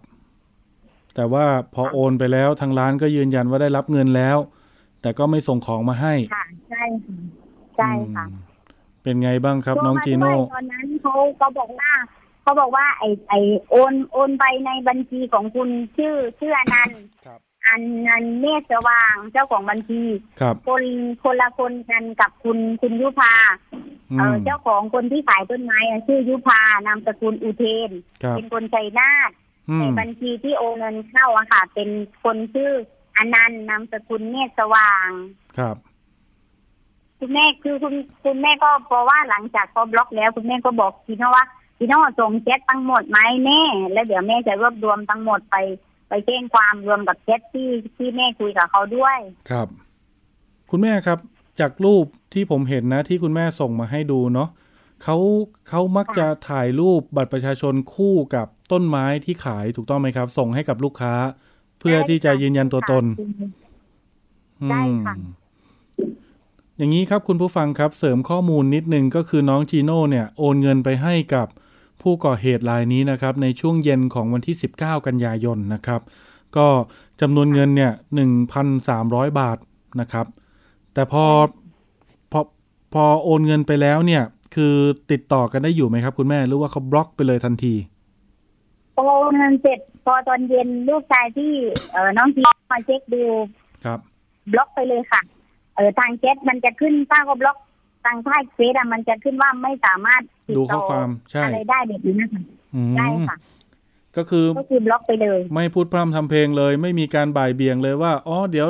[1.17, 4.39] แต่ว่าพอโอนไปแล้วทางร้านก็ยืนยันว่าได้รับเงินแล้ว
[5.03, 7.19] แต่ก็ไม่ส่งของมาให้ค่ะใช่ค่ะ
[7.77, 8.43] ใช่ค่ะอืม
[9.03, 11.91] เป็นไงบ้างครับน้องโทรมาจีโน่ด้วยตอนนั้นเขาเขาบอกว่า
[12.43, 13.35] เขาบอกว่า ไอไอ
[13.71, 20.03] โอนโอนไปในบัญชีของคุณชื่อชื่ออนันต์ครับอันนันต์เมฆสว่างเจ้าของบัญชี
[20.41, 20.83] ครับคน
[21.25, 23.35] คนละคนกันกับคุณคุณยุพา
[24.13, 27.91] อืเอมอเจ้าของคนที่ขายต้นไม้อะชื่อยุพานามสกุลอุเทน
[28.23, 31.89] ครับเป็นคนชัยนาทอื ในมบัญชีที่โอนเงินเข้าอะค่ะ เป็น
[32.23, 32.73] คนชื่อ
[33.17, 35.09] อนันต์นามสกุลเมฆสว่าง
[35.59, 35.77] ครับ
[37.19, 41.45] คุณแม่คือคุณคุณแม่ก็เพราะว่าหลังจากพอบล็อกแล้ว คุณแม่ก็บอกพี่โน่ว่า
[41.79, 43.61] พี่โน่ส่งแชททั้งหมดไหมแม่
[43.93, 45.57] แล้วเดี๋ยวแม่จะรวบรวมทั้งหมดไป
[46.09, 49.19] ไปแจ้งความรวมกับแชทที่ที่แม่คุยกับเขาด้วย
[49.51, 49.69] ครับ
[50.71, 51.19] คุณแม่ครับ
[51.61, 54.49] จากรูปที่ผมเห็นนะที่คุณแม่ส่งมาให้ดูเนาะ
[55.03, 55.17] เขา
[55.69, 61.15] เขามักจะถ่ายรูปบัตรประชาชนคู่กับต้นไม้ที่ขายถูกต้องไหมครับ ส่งให้กับลูกค้า
[61.81, 63.05] เพื่อที่จะยืนยันตัวตน
[64.69, 65.27] ใช่ค่ะอืม
[66.79, 71.47] อย่างนี้ครับคุณผู้ฟังครับเสริมข้อมูลนิดนึงก็คือน้องจีโน่เนี่ยโอนเงินไปให้กับ
[72.03, 76.01] ผู้ก่อเหตุรายนี้นะครับ ในช่วงเย็นของวันที่ 19 กันยายนนะครับ
[76.57, 76.67] ก็
[77.21, 77.93] จำนวนเงินเนี่ย
[78.65, 79.59] 1,300 บาท
[80.01, 80.27] นะครับ
[80.95, 81.25] แต่พอ
[82.33, 82.41] พอ
[82.95, 84.23] พอโอนเงินไปแล้วเนี่ย
[84.55, 84.75] คือ
[85.11, 87.75] ติดต่อกันได้อยู่ไหมครับ คุณแม่หรือว่าเขาบล็อกไปเลยทันที
[88.95, 91.53] พอโอนเงินเสร็จพอตอนเย็นลูกชายที่
[91.93, 93.25] เออน้องทีมาเช็คดู
[93.85, 93.99] ครับ
[94.53, 95.21] บล็อกไปเลยค่ะ
[95.75, 97.59] เออทางแชทมันจะขึ้นถ้าก็บล็อก
[98.05, 102.43] ทางท้ายเฟซอะมันจะขึ้นว่าไม่สามารถติดดูต่ข้ออความใช่อะไรได้แบบนี้นะคะ
[102.75, 103.37] อืมใช่ค่ะ
[104.17, 108.69] ก็คือ ก็คือบล็อกไปเลย ไม่พูดพร่ำทำเพลงเลย ไม่มีการบ่ายเบี่ยงเลยว่าอ๋อเดี๋ยว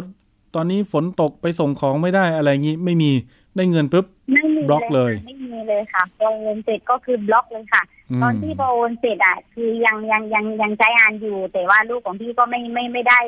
[0.55, 3.11] ตอนนี้ฝนตกไปส่งของไม่ได้อะไรงี้ ไม่มี
[3.57, 5.36] ได้เงินปุ๊บ ไม่มีบล็อกเลย ค่ะไม่มี
[5.69, 7.83] เลยค่ะพอโอนเสร็จก็คือบล็อกเลยค่ะ
[8.21, 13.21] มตอนที่พอโอนเสร็จอะคือยังยังยังยังใช้งานอยู่ แต่ว่าลูกของพี่ก็ไม่ไม่ไม่ได้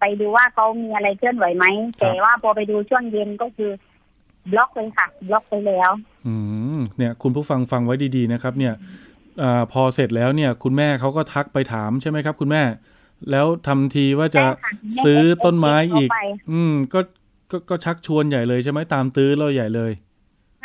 [0.00, 1.66] ไปดูว่าเขามีอะไรเคลื่อนไหวไหม
[1.98, 3.70] แต่ว่าพอไปดูช่วงเย็นก็คือ
[4.52, 5.90] บล็อกเลยค่ะบล็อกไปแล้ว
[6.26, 6.34] อื
[6.76, 8.74] มเนี่ยคุณผู้ฟังฟังไว้ดีๆนะครับ เนี่ย
[9.42, 12.62] อาพอเสร็จแล้วเนี่ย คุณแม่เขาก็ทักไปถามใช่ไหมครับ คุณแม่
[13.30, 16.22] แล้วทำทีว่าจะใช่ค่ะแม่ซื้อต้นไม้อีกเข้าไป
[16.52, 17.00] อืมก็
[17.50, 19.92] ก็ก็ชักชวนใหญ่เลยใช่ไหมตามตื้อเราใหญ่เลย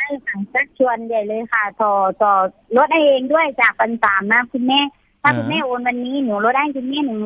[0.08, 1.92] ใช่ค่ะชักชวนใหญ่เลยค่ะ ต่อ
[2.22, 2.32] ต่อ
[2.76, 4.80] ลดให้เองด้วยจากพันสามนะคุณแม่
[5.22, 7.20] ถ้าอ่าคุณแม่โอนวันนี้หนูลดได้คุณแม่หนึ่ง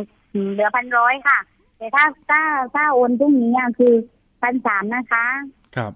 [0.53, 1.39] เหลือพันร้อยค่ะ
[1.79, 2.43] แต่ถ้าถ้า
[2.75, 3.95] ถ้าโอนพรุ่งนี้อะคือ
[4.43, 5.27] พันสามนะคะ
[5.77, 5.93] ครับ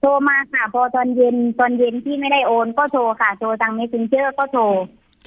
[0.00, 4.62] โทรมาค่ะ พอตอนเย็นตอนเย็นที่ไม่ได้โอนก็โทรค่ะ โทรทางเมสเซนเจอร์ก็โทร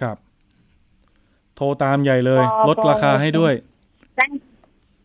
[0.01, 0.17] ครับ
[1.55, 3.53] โทรตามใหญ่เลยพอลดราคาให้ด้วย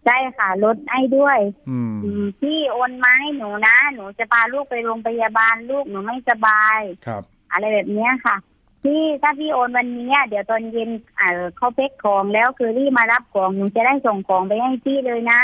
[0.05, 1.39] ใช่ใช่ค่ะลดให้ด้วย
[1.69, 8.37] อืมอืมพี่โอนมาให้หนูนะ หนูจะพาลูกไปโรงพยาบาลลูกหนูไม่สบายครับ อะไรแบบเนี้ยค่ะ
[8.83, 15.41] พี่ถ้าพี่โอนวันนี้อะเดี๋ยวตอนเย็นเอ่อเขาเพ็กของแล้วคือรี่มารับของหนูจะได้ส่งของไปให้พี่เลยนะ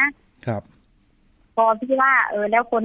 [0.47, 0.63] ครับ
[1.57, 2.85] พอพี่ว่า เออ แล้วคน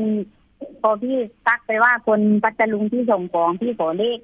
[0.82, 1.16] พอพี่
[1.48, 4.20] ตักไปว่าคนปัตตลุงที่ส่งของพี่ขอเลข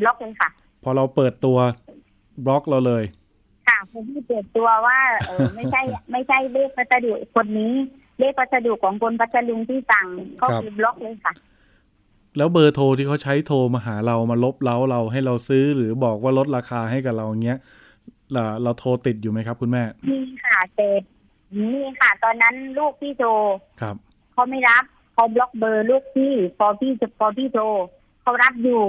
[0.00, 0.48] บล็อกเลยค่ะ
[0.84, 1.58] พอเราเปิดตัว
[2.46, 3.04] บล็อกเราเลย
[3.84, 7.74] ค่ะคุณพี่เปิดตัวว่าเออไม่ใช่ไม่ใช่เลขพัสดุคนนี้
[8.18, 10.06] เลขพัสดุของคนพัทลุงที่สั่ง
[10.38, 11.34] เขาครับคือบล็อกเลยค่ะ
[12.36, 17.58] แล้วเบอร์โทรที่เขาใช้โทรมาหาเรามาลบเล้าเราให้เราซื้อหรือบอกว่าลดราคาให้กับเราเงี้ย
[18.32, 20.88] เราเราโทรติดอยู่ไหมครับ คุณแม่มีค่ะแต่
[21.58, 21.70] มี
[22.00, 23.30] ค่ะ ตอนนั้นลูกพี่โทร
[23.80, 23.96] ครับ
[24.32, 27.64] เขาไม่รับเขาบล็อกเบอร์ลูกพี่พอพี่จะพอพี่โทร
[28.22, 28.82] เขารับอยู่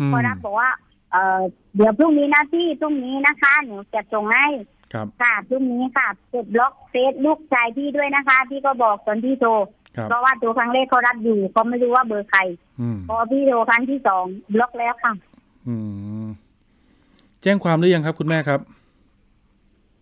[0.00, 0.68] อืมเขารับบอกว่า
[1.12, 1.40] เออ
[1.76, 4.46] เดี๋ยวพรุ่งนี้นะพี่พรุ่งนี้นะคะหนูจะส่งให้
[4.92, 9.50] ครับ ค่ะพรุ่งนี้ค่ะกดบล็อกเฟซลูกชายพี่ด้วยนะคะ พี่ก็บอกตอนพี่โทร
[9.96, 12.40] ครับ เพราะว่าตัวครั้งแรกเขารับอยู่เขาไม่รู้ว่าเบอร์ใคร
[12.80, 15.12] อืม พอพี่โทรครั้งที่สองบล็อกแล้วค่ะ
[15.68, 15.74] อื
[16.24, 16.26] ม
[17.42, 18.60] แจ้งความหรือยังครับ คุณแม่ครับ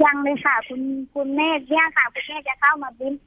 [0.04, 0.80] ยังเลยค่ะ คุณ
[1.14, 3.20] คุณแม่เนี่ยค่ะ คุณแม่จะเข้ามาพิมพ์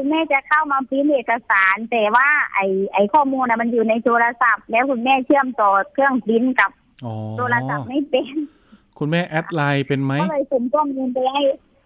[0.00, 2.60] คุณแม่จะเข้ามาพิมพ์เอกสาร แต่ว่าไอ
[2.94, 6.70] ไอข้อมูลนะมันอยู่ในโทรศัพท์ แล้วคุณแม่เชื่อมต่อเครื่องพิมพ์กับ
[7.04, 8.34] อ๋อโทรศัพท์ไม่เป็น
[8.98, 11.42] คุณแม่แอดไลน์เป็นไหมก็เลยส่งข้อมูลไปให้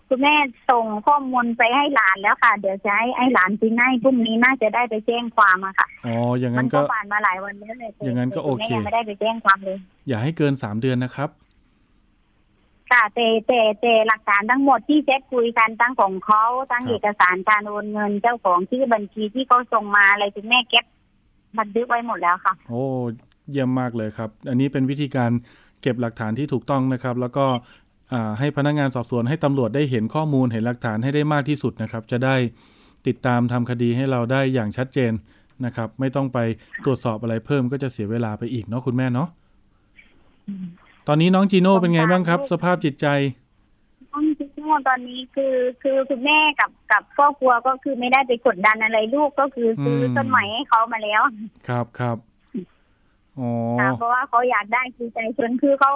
[0.08, 0.34] คุณแม่
[0.70, 11.28] ส่งข้อมูลไปให้หลานแล้วค่ะ เดี๋ยวจะให้ไอ้หลานพิมพ์ให้พรุ่งนี้น่าจะได้ไปแจ้งความอะค่ะอ๋ออย่างมันั้นนก็ก็ผ่านมาหลายวันแล้วเลยแต่อย่างนั้นก็แต่ณแม่โอเคยังไม่ได้ไปแจ้งความเลย อย่าให้เกินสามเดือนนะครับ
[12.92, 20.84] ค่ะแต่แต่แต่หลักฐานทั้งหมดที่เช็คคุยกันทั้งของเขาทั้งเอกสารการโอนเงินเจ้าของที่บัญชีที่เขาส่งมาอะไรคุณแม่เก็บ
[21.58, 22.84] บันทึกไว้หมดแล้วค่ะ โอ้
[23.50, 25.30] เยี่ยมมากเลยครับ อันนี้เป็นวิธีการ
[25.82, 27.46] เก็บหลักฐานที่ถูกต้องนะครับ แล้วก็
[28.38, 32.36] ให้พนักงานสอบสวนให้ตำรวจได้เห็นข้อมูลเห็นหลักฐานให้ได้มากที่สุดนะครับ จะได้
[33.06, 35.12] ติดตามทำคดีให้เราได้อย่างชัดเจน
[35.64, 36.38] นะครับ ไม่ต้องไป
[36.84, 39.28] ตรวจสอบอะไรเพิ่มก็จะเสียเวลาไปอีกเนาะคุณแม่เนาะ
[41.06, 43.06] ตอนนี้น้องจีโน่เป็นไงบ้างครับ สภาพจิตใจ
[44.12, 51.20] ห้องที่โน่ตอนนี้คือคือคุณแม่กับกับครอบครัวก็คือไม่ได้ไปกดดันอะไรลูกก็คือซื้ออมต้นไม้ให้เขามาแล้ว
[51.68, 52.16] ครับครับ
[53.38, 55.92] อ๋อค่ะเพราะว่าเขาอยากได้คือใจชนคือเขา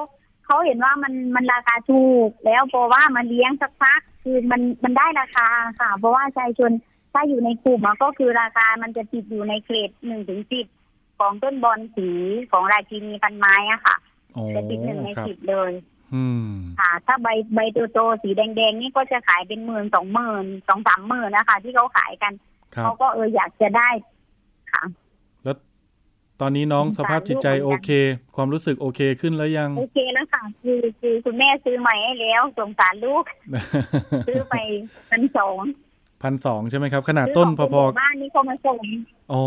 [0.47, 5.49] เขาเห็นว่ามันมันราคาถูก แล้วเพราะว่ามันเลี้ยงสักพักคือมันมันได้ราคา
[5.81, 6.73] ค่ะ เพราะว่าใจชน
[7.13, 10.67] ถ้าอยู่ในกลุ่มอะก็คือราคามันจะติดอยู่ในเกรดหนึ่งถึงสิบ
[11.19, 12.09] ของต้นบอลสี
[12.53, 14.06] ของราชินีพันไม้อะค่ะอ๋อ
[14.57, 15.73] จะติดหนึ่งในครับสิบเลย
[16.15, 17.61] อืมค่ะ ถ้าใบใบ
[17.93, 22.33] โตๆสีแดงๆนี่ก็จะขายเป็นหมื่นสองหมื่นสองสามหมื่นนะคะ ที่เขาขายกัน
[22.75, 23.91] ครับเขาก็เอออยากจะได้
[24.73, 24.83] ค่ะ
[25.45, 25.57] แล้ว
[26.41, 27.91] ตอนนี้น้องสงสสารภาพจิตใจลูกเหมืโออนกันเค
[28.37, 33.25] ความรู้สึกโอเคขึ้นแล้วยัง โอเคแล้วค่ะคือคือคุณแม่ซื้อใหม่ให้แล้วสงสารลูก
[34.29, 34.55] ซื้อไป
[35.11, 35.63] พันสอง
[36.23, 39.45] พันสองใช่ไหมครับ ขนาดต้นพอๆบ้านนี่เขามาส่งๆอ๋อ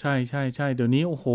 [0.00, 1.26] ใช่ใช่ใช่เดี๋ยวนี้โอ้โห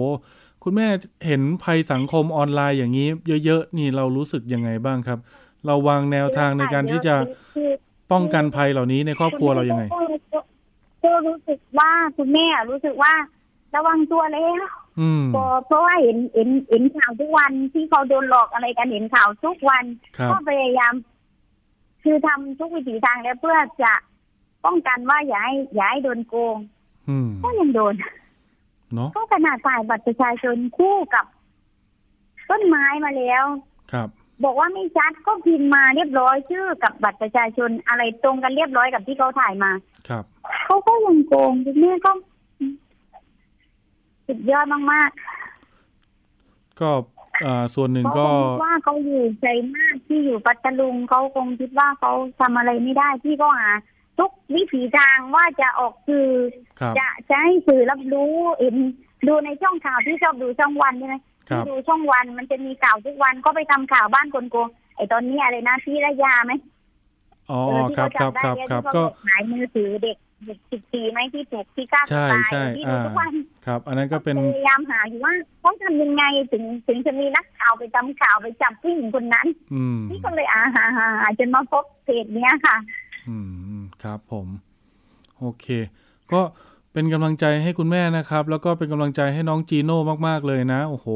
[0.67, 0.87] คุณแม่
[1.27, 3.07] เห็นภัยสังคมออนไลน์อย่างนี้
[3.45, 5.19] เยอะๆนี่เรารู้สึกยังไงบ้างครับ
[5.65, 7.15] เราวางแนวทางในการที่จะ
[7.55, 7.69] คือ
[8.11, 9.83] ป้องกันภัยเหล่านี้ในครอบครัวเรายังไง
[11.03, 13.13] ก็รู้สึกว่าคุณแม่รู้สึกว่า
[13.75, 14.65] ระวังตัวแล้ว
[14.99, 19.83] อืมเพราะเพราะว่าเห็นเห็นเห็นข่าวทุกวันที่เขาโดนหลอกอะไรกันเห็นข่าวทุกวัน
[20.17, 20.93] ครับก็พยายาม
[22.03, 23.93] คือทำทุกวิถีทางแล้วเพื่อจะ
[24.65, 26.57] ป้องกันว่าอย่าให้อย่าให้โดนโกง
[27.09, 27.93] อืมก็ยังโดน
[28.95, 31.25] เนาะก็ขนาดถ่ายบัตรประชาชนคู่กับ
[32.49, 33.43] ต้นไม้มาแล้ว
[33.93, 34.09] ครับ
[34.43, 39.71] บอกว่าไม่ชัดก็พิมพ์มาเรียบร้อยชื่อกับบัตรประชาชนอะไรตรงกันเรียบร้อยกับที่เขาถ่ายมา
[40.09, 40.23] ครับ
[40.65, 42.11] เขาก็ยังโกงคุณแม่ก็
[44.27, 45.11] สุดยอดมาก
[46.81, 46.89] ก็
[47.45, 53.71] อ่าส่วนหๆนึ่งเขาก็คงคิดว่าเขาอยู่ใจมากที่อยู่ปัตตาลุงเขาคงคิดว่าเขาทำอะไรไม่ได้ที่ก็หา
[54.19, 56.27] ทุกวิถีทางว่าจะออกสื่อ
[56.79, 58.75] ครับจะจะให้สื่อรับรู้เห็น
[59.27, 61.15] ดูในช่องข่าวที่ชอบดูช่องวันใช่ไหม
[61.49, 66.53] ครับที่ดูช่องวันมันจะมีข่าวทุกวันก็ไปทำข่าวบ้านคนโกงไอ้ตอนนี้อะไรนะพี่ระยาไหม
[67.51, 73.33] อ๋อเออที่ครับเขาครับจับครับได้ครับที่ก็เขาขายมือถือเด็กเด็กสิบปีไหมที่ถูกที่ฆ่าตัวใช่ตายใช่ที่ดูอ่าทุกวัน
[73.65, 82.75] ครับ อันนั้นก็เป็นพยายามหาอยู่ว่าเขาทำยังไงถึงถึงจะมีนักข่าวไปทำข่าวไปจับผู้หญิงคนนั้นอืมที่ก็เลยอาหาหาหาจนมาพบเพจเนี้ยค่ะ
[83.29, 83.64] อืม
[84.03, 84.47] ครับผม
[85.39, 85.65] โอเค
[86.31, 86.41] ก็
[86.93, 91.07] เป็นกำลังใจให้คุณแม่นะครับ แล้วก็เป็นกำลังใจให้น้องจีโน่มาก ๆ เลยนะ โอ้โห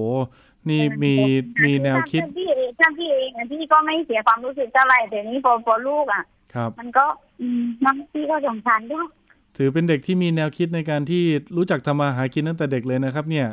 [0.69, 1.15] นี่มี
[1.63, 7.05] มีแนวคิดถ้าพี่เองถ้าพี่เองอะพี่ก็ไม่เสียความรู้สึกเท่าไหร่แต่นี้พอพอลูกอะ ครับ มันก็
[7.41, 9.07] อืมน้องพี่ก็สงสารด้วย
[9.57, 11.23] ถือเป็นเด็กที่มีแนวคิดในการที่
[11.57, 13.47] รู้จักทำมาหากินตั้งแต่เด็กเลยนะครับ เนี่ย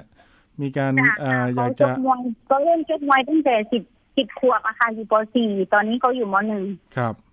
[0.63, 3.83] มีการค่ะอ่าอยากเขาชจะกมวยเขาเริ่มชกมวยตั้งแต่สิบ
[4.17, 6.65] สิบขวบอะค่ะอยู่ปสี่ตอนนี้เขาอยู่มหนึ่ง
[6.97, 7.26] ครับช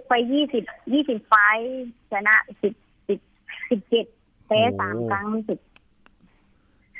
[0.00, 2.74] กไปยี่สิบยี่สิบไฟท์ชนะสิบ
[3.08, 3.18] สิบ
[3.70, 4.06] สิบเจ็ด
[4.46, 5.58] แพ้สามครั้งรู้สึก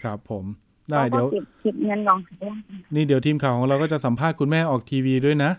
[0.02, 0.44] ครับผม
[0.90, 2.52] ได้เดี๋ยวขาก็ก็บเก็บเงินรองเท้า
[2.94, 5.50] นี่เดี๋ยวทีมข่าวของเราก็จะสัมภาษณ์คุณแม่ออกทีวีด้วยนะ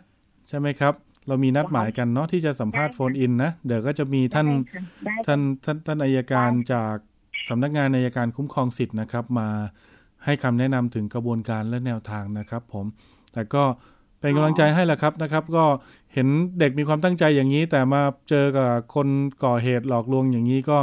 [0.47, 0.93] ใช่ไหมครับ
[1.27, 4.47] เรามีนัดหมายกันเนาะที่จะสัมภาษณ์โฟนอินนะ เดี๋ยวก็จะมีท่าน
[5.05, 6.95] ได้ค่ะท่านท่านท่านอายการจาก
[7.49, 9.49] สำนักงานอายการคุ้มครองสิทธิ์นะครับ มา
[10.25, 12.85] ให้คำแนะนำถึงกระบวนการและแนวทางนะครับ ผม
[13.33, 13.63] แต่ก็
[14.25, 15.65] เป็นกำลังใจให้แหละครับนะครับ ก็
[16.13, 16.27] เห็น
[16.59, 19.07] เด็กมีความตั้งใจอย่างนี้ แต่มาเจอกับคน
[19.43, 20.77] ก่อเหตุหลอกลวงอย่างนี้ก็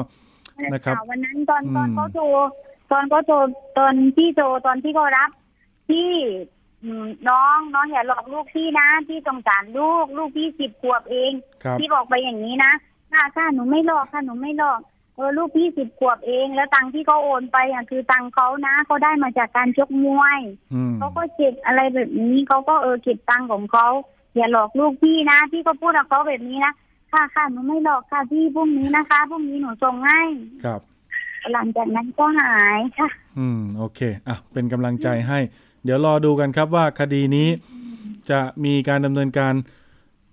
[0.73, 2.25] นะครับวันนั้นตอนตอนอืมเขาโทร
[2.91, 3.35] ตอนเขาโทร
[3.79, 5.31] ตอนที่โทรตอนที่เขารับ
[5.89, 6.13] พี่
[6.83, 11.33] อืมน้องน้องอย่าหลอกลูกพี่นะพี่สงสารลูกลูกพี่สิบขวบเอง
[11.65, 12.73] ครับพี่บอกไปอย่างนี้นะ
[13.13, 14.81] ค่ะค่ะหนูไม่หลอกค่ะหนูไม่หลอก
[15.17, 20.41] เออลูกพี่สิบขวบเอง แล้วตังค์ที่เขาโอนไปอะคือตังค์เขานะเขาได้มาจากการชกมวย
[20.75, 23.87] อืมเขาก็เก็บอะไรแบบนี้เขาก็เออเก็บตังค์ของเขา
[24.35, 26.73] อย่าหลอกลูกพี่นะพี่ก็พูดกับเขาแบบนี้นะ
[27.13, 30.21] ค่ะค่ะหนูไม่หลอกค่ะพี่พรุ่งนี้นะคะพรุ่งนี้หนูส่งให้
[30.65, 30.81] ครับ
[31.53, 35.39] หลังจากนั้นก็หายค่ะ อืมโอเคอะเป็นกำลังใจให้
[35.85, 37.49] เดี๋ยวรอดูกันครับว่าคดีนี้
[38.31, 39.55] จะมีการดำเนินการ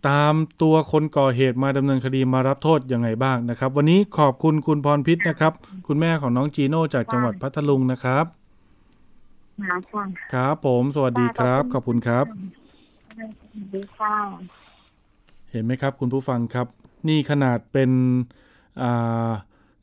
[0.07, 5.53] ตามตัวคนก่อเหตุมาดำเนินคดีมารับโทษยังไงบ้างนะครับ วันนี้ขอบคุณคุณพรพิษนะครับ
[5.87, 8.25] คุณแม่ของน้องจีโน่จากจังหวัดพัทลุงนะครับ
[9.67, 14.15] หาค่ะครับผมสวัสดีครับ ขอบคุณครับสวัสดีค่ะ
[15.51, 16.67] เห็นไหมครับ คุณผู้ฟังครับ
[17.07, 17.91] นี่ขนาดเป็น
[18.81, 19.29] อ่า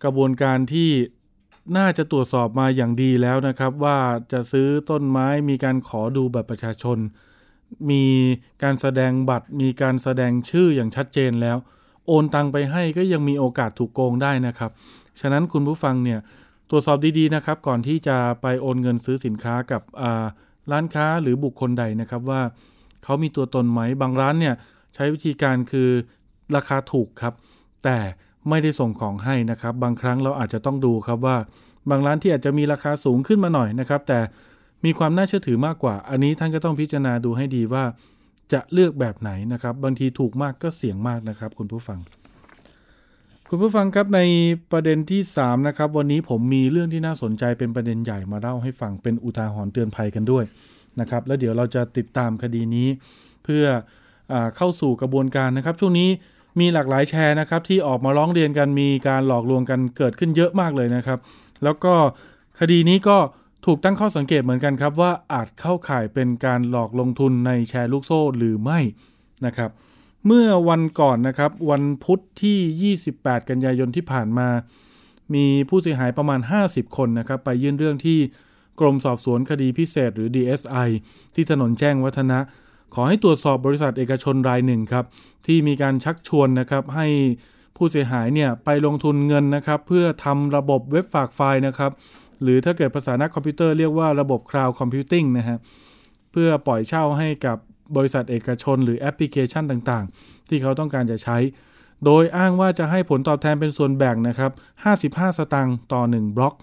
[0.05, 0.91] กระบวนการที่
[1.77, 3.99] น่าจะตรวจสอบมาอย่างดีแล้วนะครับ ว่า
[4.33, 6.99] จะซื้อต้นไม้มีการขอดูบัตรประชาชน
[7.91, 8.05] มี
[8.63, 11.57] การแสดงบัตร มีการแสดงชื่ออย่างชัดเจนแล้ว
[12.07, 14.71] โอนตังไปให้ก็ยังมีโอกาสถูกโกงได้นะครับ
[15.21, 16.21] ฉะนั้นคุณผู้ฟังเนี่ย
[16.71, 19.83] ตรวจสอบดีๆนะครับ ก่อนที่จะไปโอนเงินซื้อสินค้ากับ
[20.71, 22.43] ร้านค้าหรือบุคคลใดนะครับว่า
[23.05, 24.55] เขามีตัวตนไหมบางร้านเนี่ย
[24.95, 25.89] ใช้วิธีการคือ
[26.57, 27.35] ราคาถูกครับ
[27.85, 27.99] แต่
[28.49, 31.37] ไม่ได้ส่งของให้นะครับ บางครั้งเราอาจจะต้องดูครับว่า
[31.91, 34.19] บางร้านที่อาจจะมีราคาสูงขึ้นมาหน่อยนะครับ แต่
[34.85, 37.85] มีความน่าเชื่อถือมากกว่า อันนี้ท่านก็ต้องพิจารณาดูให้ดีว่า
[38.53, 41.99] จะเลือกแบบไหนนะครับ บางทีถูกมากก็เสี่ยงมากนะครับ คุณผู้ฟัง
[43.51, 44.21] คุณผู้ฟังครับใน
[44.73, 50.45] ประเด็นที่ 3 นะครับ วันนี้ผมมีเรื่องที่น่าสนใจเป็นประเด็นใหญ่มาเล่าให้ฟังเป็นอุทาหรณ์เตือนภัยกันด้วย
[51.01, 52.89] นะครับ แล้วเดี๋ยวเราจะติดตามคดีนี้
[53.45, 53.65] เพื่อ
[54.33, 56.09] อเข้าสู่กระบวนการนะครับ ช่วงนี้
[56.61, 61.19] มีหลากหลายแชร์นะครับ ที่ออกมาร้องเรียนกันมีการหลอกลวงกันเกิดขึ้นเยอะมากเลยนะครับ
[61.65, 61.95] แล้วก็
[62.61, 63.17] คดีนี้ก็
[63.67, 68.79] ถูกตั้งข้อสังเกตเหมือนกันครับว่าอาจเข้าข่ายเป็นการหลอกลงทุนในแชร์ลูกโซ่หรือไม่
[69.47, 69.71] นะครับ
[70.27, 74.49] เมื่อวันก่อนนะครับวันพุธที่ 28 กันยายนที่ผ่านมา
[75.35, 78.19] มีผู้เสียหายประมาณ 50 คนนะครับไปยื่นเรื่องที่
[78.81, 80.89] กรมสอบสวนคดีพิเศษหรือ DSI
[81.35, 82.39] ที่ถนนแจ้งวัฒนะ
[82.95, 85.05] ขอให้ตรวจสอบบริษัทเอกชนรายหนึ่งครับ
[85.47, 87.07] ที่มีการชักชวนนะครับให้
[87.77, 91.93] ผู้เสียหายเนี่ยไปลงทุนเงินนะครับเพื่อทำระบบเว็บฝากไฟล์นะครับ
[92.43, 95.59] หรือถ้าเกิดภาษานักคอมพิวเตอร์เรียกว่าระบบ Cloud Computing นะฮะ
[96.33, 97.57] เพื่อปล่อยเช่าให้กับ
[97.97, 101.39] บริษัทเอกชน หรือแอปพลิเคชันต่างๆ ที่เขาต้องการจะใช้
[102.05, 104.53] โดยอ้างว่าจะให้ผลตอบแทนเป็นส่วนแบ่งนะครับ
[104.95, 106.55] 55 สตางค์ต่อ 1 บล็อก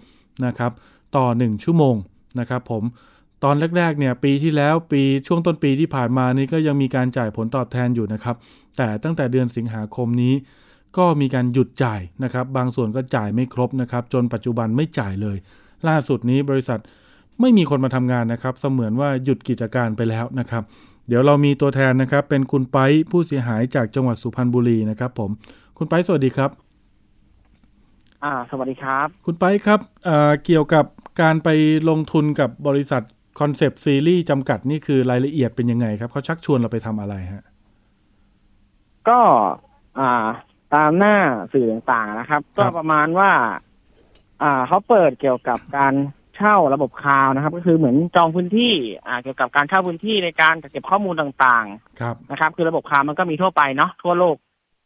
[0.46, 0.72] นะครับ
[1.16, 1.96] ต่อ 1 ชั่วโมง
[2.40, 2.84] นะครับผม
[3.44, 8.36] ตอนแรกๆเนี่ยปีที่แล้วปีช่วงต้นปีที่ผ่านมานี่ก็ยังมีการจ่ายผลตอบแทนอยู่นะครับ
[8.78, 10.34] แต่ตั้งแต่เดือนสิงหาคมนี้
[10.98, 15.38] ก็มีการหยุดจ่ายนะครับ บางส่วนก็จ่ายไม่ครบนะครับ จนปัจจุบันไม่จ่ายเลย
[15.90, 16.80] ล่าสุดนี้บริษัท
[17.42, 20.64] ไม่มีคนมาทำงานนะครับ เสมือนว่าหยุดกิจการไปแล้วนะครับ
[21.08, 22.78] เดี๋ยวเรามีตัวแทนนะครับ เป็นคุณไป
[23.12, 25.32] ผู้เสียหายจากจังหวัดสุพรรณบุรีนะครับ ผม
[25.78, 26.52] คุณไปสวัสดีครับ
[28.24, 30.86] อ่า สวัสดีครับ คุณไปครับเอ่อเกี่ยวกับ
[31.22, 31.50] การไป
[31.90, 33.04] ลงทุนกับบริษัท
[33.40, 37.44] คอนเซปต์ซีรีส์จำกัดนี่คือรายละเอียดเป็นยังไงครับเขาชักชวนเราไปทำอะไรฮะ
[39.10, 39.20] ก็
[40.00, 40.28] อ่า
[40.74, 41.16] ตามหน้า
[41.54, 43.32] สื่อต่างๆนะครับ ก็ประมาณว่า
[44.44, 45.94] อ่าเขาเปิดเกี่ยวกับการ
[46.36, 48.74] เช่าระบบคลาวด์นะครับ ก็คือเหมือนจองพื้นที่
[49.08, 51.66] อ่าเกี่ยวกับการเช่าพื้นที่ในการเก็บข้อมูลต่าง
[52.00, 54.36] ครับๆนะครับ คือระบบคลาวด์มันก็มีทั่วไปเนาะทั่วโลก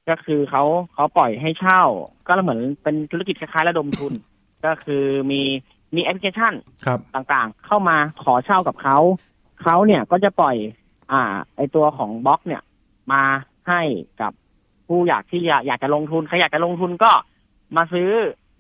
[0.10, 1.82] ก็คือเขาเขาปล่อยให้เช่า
[2.28, 4.14] ก็เหมือนเป็นธุรกิจคล้ายๆระดมทุน
[4.66, 5.42] ก็คือมี
[5.96, 6.54] มีแอปพลิเคชัน
[6.86, 8.98] ครับต่างๆ เข้ามาขอเช่ากับเขา
[9.62, 10.56] เขาเนี่ยก็จะปล่อย
[11.12, 11.22] อ่า
[11.56, 12.62] ไอตัวของบล็อกเนี่ย
[13.12, 13.24] มา
[13.68, 13.82] ให้
[14.22, 14.32] กับ
[14.88, 17.12] ผู้อยากที่อยากอยากจะลงทุนใครอยากจะลงทุนก็
[17.76, 18.10] มาซื้อ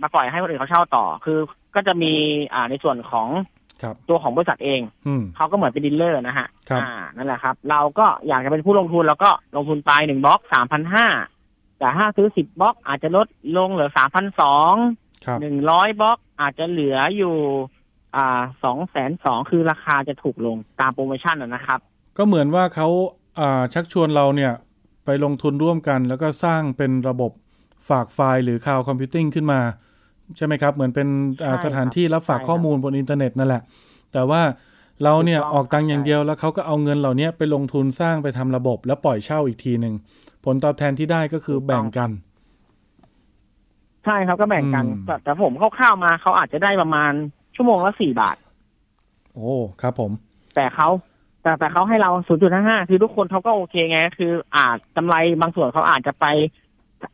[0.01, 1.39] มาปล่อยให้คนอื่นเขาเช่าต่อ คือ
[1.75, 2.13] ก็จะมี
[2.53, 3.27] อ่าในส่วนของ
[3.81, 11.07] ครับตัวของบริษัทเองอืมเขาก็เหมือนเป็น dealer นะฮะครับอ่านั่นแหละครับ เราก็อยากจะเป็นผู้ลงทุนแล้วก็ลงทุนไปหนึ่งบล็อกสามพันห้า
[11.79, 14.73] แต่ถ้าซื้อสิบบล็อกอาจจะลดลงเหลือสามพันสอง
[15.25, 17.36] ครับหนึ่งร้อยบล็อกอาจจะเหลืออยู่
[18.15, 21.79] อ่าสองแสนสองคือราคาจะถูกลงตามโปรโมชั่นนะนะครับ
[22.17, 22.88] ก็เหมือนว่าเขา
[23.39, 24.53] อ่าชักชวนเราเนี่ย
[25.05, 27.31] ไปลงทุนร่วมกัน แล้วก็สร้างเป็นระบบ
[27.89, 29.62] ฝากไฟล์หรือ cloud computing ขึ้นมา
[30.35, 31.07] ใช่ไหมครับ เหมือนเป็น
[31.43, 33.61] อ่าใช่ครับสถานที่รับฝากใช่ครับข้อมูลบนอินเทอร์เน็ตนั่นแหละ
[34.13, 34.41] แต่ว่า
[35.03, 39.93] เราเนี่ยถูกต้องออกตังค์อย่างใช่เดียวแล้วเขาก็เอาเงินเหล่านี้ไปลงทุนสร้างไปทำระบบ แล้วปล่อยเช่าอีกทีหนึ่ง
[40.45, 42.09] ผลตอบแทนที่ได้ก็คือแบ่งกัน
[44.05, 47.11] ใช่ครับก็แบ่งกันอืมแต่แต่ผมเข้าวๆมาเขาอาจจะได้ประมาณ
[47.55, 48.37] ชั่วโมงละสี่บาท
[49.33, 50.11] โอ้ครับผม
[50.55, 50.87] แต่เขา
[51.41, 52.11] แต่แต่เขาให้เรา
[52.49, 56.25] 0.55 คือทุกคนเขาก็โอเคไง คืออาจกำไรบางส่วนเขาอาจจะไป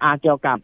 [0.04, 0.58] อาเกี่ยวกับ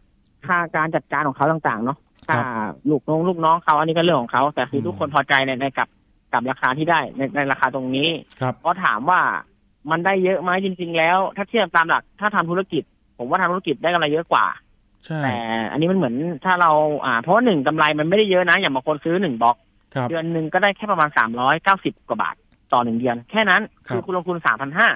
[0.48, 1.98] ค่าการจัดการของเขาต่างๆ เนาะ
[2.30, 2.42] ค่า
[2.90, 5.90] ลูกน้องลูกน้องเขาอันนี้ก็เรื่องของเขาแต่คือทุกคนพอใจในในกับ
[6.34, 8.10] กับราคาที่ได้ในในราคาตรงนี้
[8.42, 9.22] ครับเพราะถามว่า
[9.92, 12.84] มันได้เยอะไหมจริง ๆ แล้ว ถ้าเทียบตามหลัก ถ้าทำธุรกิจ
[13.18, 14.46] ผมว่าทำธุรกิจได้กำไรเยอะกว่า
[15.06, 15.36] ใช่แต่
[15.72, 16.16] อันนี้มันเหมือน
[16.46, 16.72] ถ้าเรา
[17.06, 19.58] อ่าเพราะว่าหนึ่งกำไรมันไม่ได้เยอะนะ อย่างบางคนซื้อหนึ่งบล็อก
[19.96, 22.36] ครับเดือนหนึ่งก็ได้แค่ประมาณสามร้อยเก้าสิบกว่าบาท
[22.74, 24.90] ต่อหนึ่งเดือน แค่นั้นครับคือคุณลงทุนสามพันห้า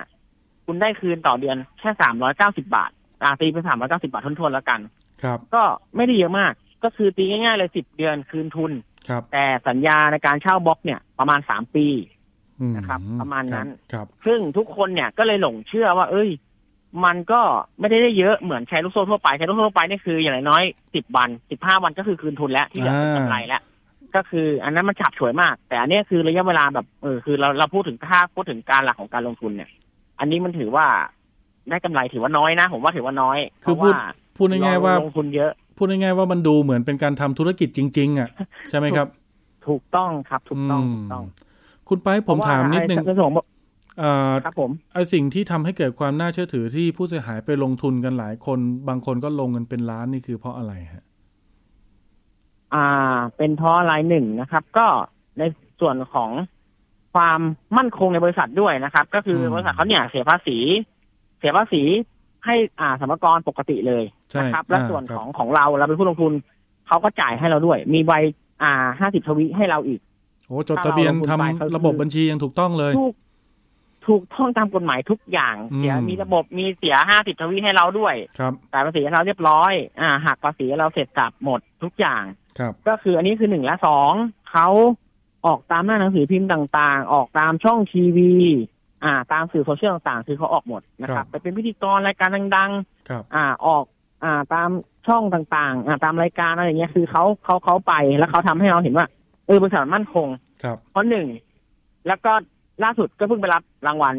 [0.66, 2.92] คุณได้คืนต่อเดือนแค่สามร้อยเก้าสิบาท
[3.24, 4.80] อ่าตีเป็นสามร้อยเก้าสิบาททวนๆแล้วกัน
[5.24, 5.64] ครับ ก็
[5.96, 8.72] ไม่ได้เยอะมาก ก็คือตีง่ายๆเลยสิบเดือนคืนทุน
[9.10, 11.88] ครับ แต่สัญญาในการเช่าบล็อกเนี่ยประมาณสามปี
[12.60, 16.30] อืมนะครับ ประมาณนั้นครับ ซึ่งทุกคนเนี่ยก็เลยหลงเชื่อว่า เอ้ย
[17.06, 17.42] มันก็
[17.80, 20.64] ไม่ได้ได้เยอะเหมือนแชร์ลูกโซ่ทั่วไปแชร์ลูกโซ่ทั่วไปนี่คืออย่างน้อย
[20.96, 23.62] สิบวันสิบห้าวันก็คือคืนทุนแล้วที่เหลือเป็นกำไรแล้ว
[24.16, 29.70] ก็คืออันนั้นมันฉับฉวยมาก แต่อันเนี้ยคือระยะเวลาแบบเออคือเราเราพูดถึงค่าพูดถึงการหลักของการลงทุนเนี่ย
[30.20, 30.86] อันนี้มันถือว่า
[31.70, 34.06] ได้กำไรถือว่าน้อยนะ ผมว่าถือว่าน้อย คือเพพูดราะว่า
[34.38, 38.30] พูดง่ายๆว่าเรลงทุนเยอะ พูดง่ายๆว่ามันดูเหมือนเป็นการทำธุรกิจจริง ๆ อะ
[38.70, 39.08] ใช่ไหมครับ
[39.68, 41.24] ถูกต้องครับ ถูกต้องถูกต้อง
[41.90, 43.36] คุณไปผมถามนิดนึงเพระว่ไอ้ในส่วนของ
[44.00, 51.04] เอ่อครับผมไอสิ่งที่ทำให้เกิดความน่าเชื่อถือที่ผู้เสียหายไปลงทุนกันหลายคน บางคนก็ลงเงินเป็นล้านนี่คือเพราะอะไรฮะ
[52.74, 54.86] อ่า เป็นเพราะอะไรหนึ่งนะครับ ก็
[55.40, 55.44] ใน
[55.80, 56.30] ส่วนของ
[57.14, 57.40] ความ
[57.78, 60.58] มั่นคงในบริษัทด้วยนะครับ ก็คือมบริษัทเขาเนี่ยเสียภาษี
[61.40, 61.82] เสียภาษี
[62.46, 66.32] ให้อ่าสรรพากรปกติเลยใช่นะครับ และอ่าส่วนครับของของเราเราเป็นผู้ลงทุน
[66.88, 68.12] เขาก็จ่ายให้เราด้วย มีใบ
[68.64, 70.00] อ่าห้าสิบทวีให้เราอีก
[70.48, 73.14] โอ้จดทะเบียนถ้าทำเราลงทุนไปก็คือระบบบัญชียังถูกต้องเลย ถูก
[74.08, 82.24] ถูกต้องตามกฎหมายทุกอย่างอืมเสียมีระบบมีเสียห้าสิบทวีให้เราด้วยครับจ่ายภาษีให้เราเรียบร้อย อ่าหักภาษีให้เราเสร็จสับหมดทุกอย่าง
[82.60, 84.12] ครับก็คืออันนี้คือหนึ่งและสอง
[84.52, 84.68] เขา
[85.46, 88.34] ออกตามหน้าหนังสือพิมพ์ต่างๆ ออกตามช่องทีวี
[89.04, 92.72] อ่า ตามสื่อโซเชียลต่างๆ คือเขาออกหมดนะครับ ไปเป็นพิธีกรรายการดัง
[93.10, 93.84] ครับๆอ่าออก
[94.24, 94.70] อ่าตาม
[95.08, 99.08] ช่องต่างๆ อ่าตามรายการอะไรอย่างเงี้ยคือเขาเขาเขาไปแล้วเขาทำให้เราเห็นว่า
[99.48, 100.28] เออบริษัทมั่นคง
[100.64, 101.28] ครับเพราะหนึ่ง
[102.08, 102.32] แล้วก็
[102.84, 104.16] ล่าสุดก็เพิ่งไปรับรางวัล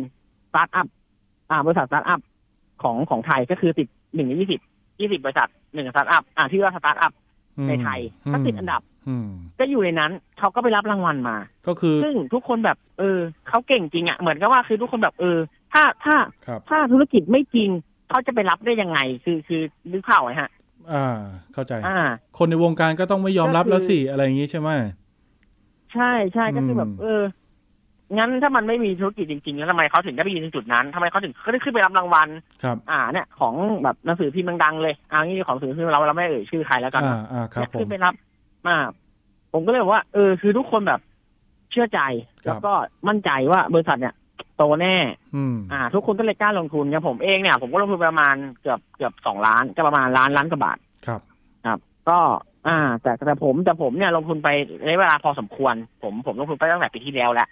[0.50, 0.86] สตาร์ทอัพ
[1.50, 2.20] อ่าบริษัทสตาร์ทอัพ
[2.82, 4.60] ของของไทยก็คือติดหนึ่งในยี่สิบ
[5.00, 7.23] ยี่สิบบริษัทหนึ่งสตาร์ทอัพอ่าที่ว่าสตาร์ทอัพอืม
[7.68, 8.00] ในไทย
[8.32, 11.36] ก็ติดอันดับอืมก็อยู่ในนั้นเขาก็ไปรับรางวัลมา
[11.66, 15.38] ก็คือ ซึ่งทุกคนแบบ เออเขาเก่งจริงอะ่ะเหมือนกับว่าคือทุกคนแบบเออ
[15.72, 17.68] ถ้าถ้าครับถ้าธุรกิจไม่จริง
[18.08, 19.62] เขาจะไปรับได้ยังไง คือคือ
[19.92, 20.50] นึกภาพไว้ฮะ
[20.92, 21.18] อ่า
[21.54, 21.98] เข้าใจอ่า
[22.38, 24.68] คนในวงการก็ต้องไม่ยอมรับก็คือแล้วสิอะไรอย่างงี้ใช่ไหม
[25.94, 27.22] ใช่ใช่ก็คือแบบอืมเออ
[28.16, 32.29] งั้นถ้ามันไม่มีธุรกิจจริงๆแล้วทำไมเขาถึงได้ไปยืนตรงจุดนั้นทำไมเขาถึงเขาได้ขึ้นไปรับรางวัล
[32.62, 38.14] ครับอ่าเนี่ยของแบบหนังสือพิมพ์ดังๆเลยอ่านี่ของหนังสือพิมพ์เราเราไม่เอ่ยชื่อใครแล้วกันอ่านะอ่าครับเนี่ยผขึ้มนไปรับ
[38.66, 38.77] มา
[39.53, 41.00] ผมก็เลยบอกว่าเออคือทุกคนแบบ
[41.70, 42.72] เชื่อใจครับแล้วก็
[43.09, 44.14] มั่นใจว่าบริษัทเนี่ย
[44.57, 44.96] โตแน่
[45.37, 51.20] อืมอ่า ทุกคนก็เลยกล้าลงทุนอย่างผมเองเนี่ย ผมก็ลงทุนไปประมาณเกือบเกือบสองล้านก็ประมาณล้านล้านกว่าบาท ครับ
[51.66, 52.18] ครับ ก็
[52.68, 54.48] อ่า แต่แต่ผมแต่ผมเนี่ยลงทุนไป
[54.87, 57.48] ระยะเวลาพอสมควร ผมผมลงทุนไปตั้งแต่ปีที่แล้วแหละ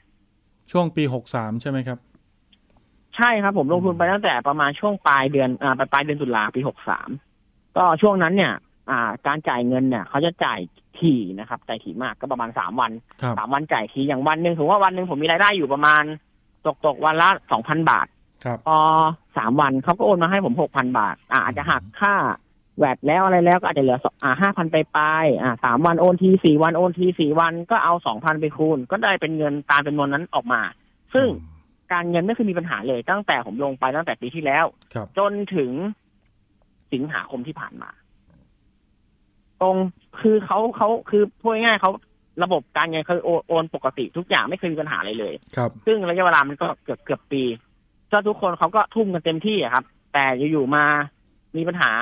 [0.70, 1.98] ช่วงปีหกสามใช่ไหมครับ
[3.16, 7.08] ใช่ครับ ผมลงทุนไปตั้งแต่ประมาณช่วงปลายเดือนอ่าปลายปลายเดือนตุลาปีหกสาม
[7.76, 8.52] ก็ช่วงนั้นเนี่ย
[8.90, 10.60] อ่า การจ่ายเงินเนี่ยเขาจะจ่าย
[10.98, 16.02] ถี่นะครับจ่ายถี่มากก็ประมาณสามวันครับสามวันจ่ายทีอย่างวันหนึ่งถือว่าวันหนึ่งผมมีรายได้อยู่ประมาณ
[16.66, 18.06] ตกตกวันละสองพันบาท
[18.44, 18.78] ครับพอ
[19.36, 22.14] สามวันเขาก็โอนมาให้ผมหกพันบาท อ่าอาจจะหักค่า
[22.78, 30.60] แวดแล้วอะไรแล้วก็อาจจะเหลือสอ่าห้าพันไปปลายอ่าสามวันโอนทีสี่วันโอนทีสี่วันก็เอาสองพันไปคูณ ก็ได้เป็นเงินตามจำนวนนั้นออกมา
[31.14, 31.26] ซึ่ง
[31.92, 35.70] การเงินไม่เคยมีปัญหาเลย ตั้งแต่ผมลงไปตั้งแต่ปีที่แล้วครับจนถึง
[36.92, 37.90] สิงหาคมที่ผ่านมา
[39.60, 39.76] ตรง
[40.20, 41.90] คือเขาเขาคือพูดง่ายๆเขา
[42.44, 47.42] ระบบการเงินเขาโอนโอนปกติทุกอย่างไม่เคยมีปัญหาอะไรเลยครับ ซึ่งระยะเวลามันก็เกือบเกือบปี
[48.08, 50.84] เจ้าทุกคนเขาก็ทุ่มกันเต็มที่อะครับ แต่อยู่ๆมา
[51.56, 51.92] มีปัญหา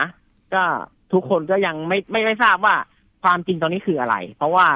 [0.55, 0.65] ก็
[1.13, 2.77] ทุกคนก็ยังไม่ไม่ไม่ทราบว่า
[3.23, 4.67] ความจริงตอนนี้คืออะไร เพราะว่า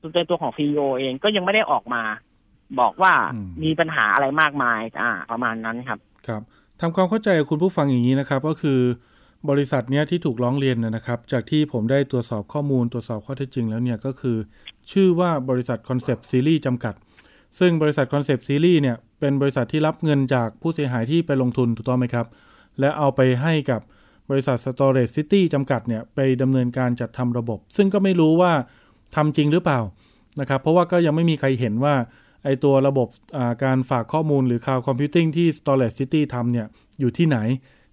[0.00, 2.02] ตัวตัวของซีอเองก็ยังไม่ได้ออกมา
[2.80, 6.42] บอกว่าอืมมีปัญหาอะไรมากมาย อ่า ประมาณนั้นครับ ครับ
[6.80, 8.80] ทำความเข้าใจกับคุณผู้ฟังอย่างนี้นะครับ ก็คือ
[9.50, 14.36] บริษัทเนี้ยที่ถูกร้องเรียนนะนะครับ จากที่ผมได้ตรวจสอบข้อมูลตรวจสอบข้อเท็จจริงแล้วเนี่ยก็คือ
[14.92, 16.94] ชื่อว่าบริษัทคอนเซปต์ซีรีส์จำกัด
[17.58, 22.26] ซึ่งบริษัทคอนเซปต์ซีรีส์เนี่ยเป็นบริษัทที่รับเงินจากผู้เสียหายที่ไปลงทุนถูกต้องไหมครับ
[22.80, 23.80] และเอาไปให้กับ
[24.30, 28.52] บริษัท Storage City จำกัดเนี่ยไปดำเนินการจัดทำระบบ ซึ่งก็ไม่รู้ว่า
[29.16, 29.80] ทำจริงหรือเปล่า
[30.40, 31.94] นะครับ เพราะว่าก็ยังไม่มีใครเห็นว่า
[32.44, 36.66] ไอตัวระบบาการฝากข้อมูลหรือ Cloud Computing ที่ Storage City ทำเนี่ย
[37.00, 37.38] อยู่ที่ไหน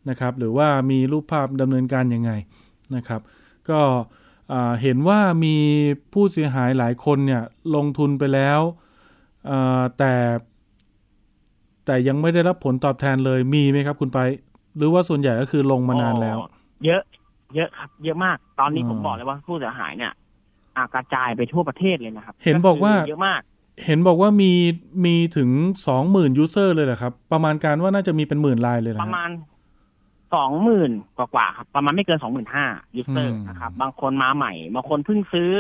[0.10, 2.32] นะครับ หรือว่ามีรูปภาพดำเนินการยังไง
[2.96, 3.22] นะครับ
[3.70, 3.82] ก็
[4.82, 5.56] เห็นว่ามี
[6.14, 7.44] ผู้เสียหายหลายคนเนี่ย
[7.76, 8.60] ลงทุนไปแล้ว
[9.98, 10.14] แต่
[11.86, 14.20] แต่ยังไม่ได้รับผลตอบแทนเลยมีไหมครับคุณไป
[14.78, 16.50] หรือว่าส่วนใหญ่ก็คือลงมานานแล้วอ๋อ
[16.86, 17.02] เยอะ
[17.56, 20.14] เยอะครับ เยอะมาก ตอนนี้อืมผมบอกเลยว่าผู้เสียหายเนี่ย
[20.76, 23.42] อ่ากระจายไปทั่วประเทศเลยนะครับ เห็นบอกว่าเยอะมาก
[23.86, 24.52] เห็นบอกว่ามี
[25.06, 25.50] มีถึง
[25.88, 29.30] สองหมื่น user เลยเหรอครับ ประมาณการว่าน่าจะมีเป็นหมื่นรายเลยเหรอปฮระมาณ
[30.36, 32.66] สองหมื่นกว่าๆครับ ประมาณไม่เกินสองหมื่นห้า
[32.98, 35.52] user นะครับ บางคนมาใหม่บางคนเพิ่งซื้อ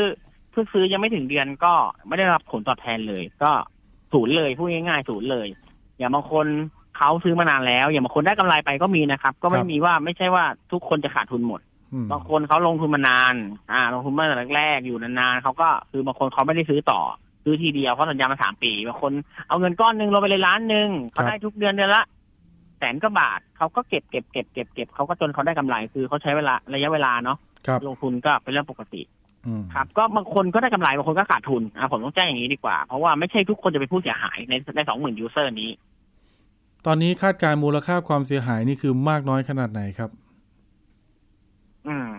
[0.52, 1.74] เพิ่งซื้อยังไม่ถึงเดือนก็
[2.08, 3.52] ไม่ได้รับผลตอบแทนเลย ก็
[4.12, 5.48] ศูนย์เลยพูดง่ายๆศูนย์เลย
[5.98, 6.46] อย่างบางคน
[7.04, 11.62] เขาซื้อมานานแล้ว อย่างบางคนได้กำไรไปก็มีนะครับ ก็ไม่มีว่าไม่ใช่ว่าทุกคนจะขาดทุนหมด
[11.94, 13.36] อืมบางคนเขาลงทุนมานาน
[13.72, 17.02] อ่า ลงทุนมาตั้งแต่แรกๆอยู่นานๆเขาก็คือบางคนเขาไม่ได้ซื้อต่อ
[17.44, 19.12] ซื้อทีเดียวเพราะสัญญามาสามปีบางคน
[19.48, 22.04] เอาเงินก้อนหนึ่งลงไปเลยล้านหนึ่งเขาได้ทุกเดือนเดือนละ
[22.78, 27.38] แสนก็บาทเขาก็เก็บเก็บเก็บเก็บเก็บเขาก็จนเขาได้กำไรคือเขาใช้เวลาระยะเวลาเนาะ
[27.68, 29.02] ครับลงทุนก็เป็นเรื่องปกติ
[29.48, 35.70] อืมครับ ก็บางคนก็ได้กำไรบางคนก็ขาดทุนอ่าผมต้องแจ้งอย่างนี้ดีกว่า เพราะว่าไม่ใช่ทุกคนจะเป็นผู้เสียหายในในสองหมื่นยูเซอร์นี้
[36.86, 40.10] ตอนนี้คาดการณ์มูลค่าความเสียหายนี่คือมากน้อยขนาดไหนครับ
[41.88, 42.12] อืม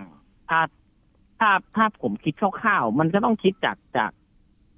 [0.49, 0.61] ถ้า
[1.41, 4.11] ถ้าถ้าผมคิดคร่าวๆมันก็ต้องคิดจากจาก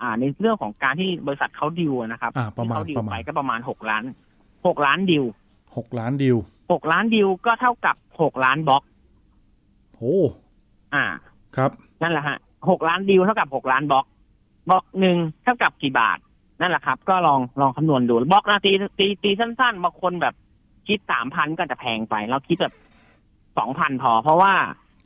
[0.01, 4.05] อ่าในเรื่องของการที่บริษัทเขาดิวนะครับอ่าประมาณที่เขาดิวประมาณไปก็ประมาณหกล้าน
[4.67, 5.25] หกล้านดิว
[5.77, 6.37] หกล้านดิว
[6.73, 8.83] หกล้านดิวก็เท่ากับหกล้านบล็อก
[9.95, 10.17] โอ้
[10.95, 11.05] อ่า
[11.57, 11.71] ครับ
[12.03, 12.39] นั่นแหละฮะ
[12.71, 14.07] หกล้านดิวเท่ากับหกล้านบล็อก
[14.69, 16.19] บล็อกหนึ่งเท่ากับกี่บาท
[16.61, 20.35] นั่นแหละครับ ก็ลองลองคำนวณดูบล็อกนะตีตีตีสั้นๆบางคนแบบ
[20.89, 22.75] คิดสามพันก็อาจจะแพงไป เราคิดแบบ
[23.59, 24.53] สองพันพอ เพราะว่า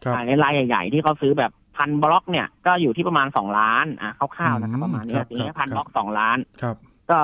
[0.05, 6.77] ครับอ่าในรายใหญ่ ๆ ที่เขาซื้อแบบพันบล็อกเนี่ยก็อยู่ที่ประมาณสองล้านอะคร่าวๆนะครับอืมประมาณนี้ครับทีนี้ครับพันครับบล็อกสองล้านครับ
[7.11, 7.21] ก็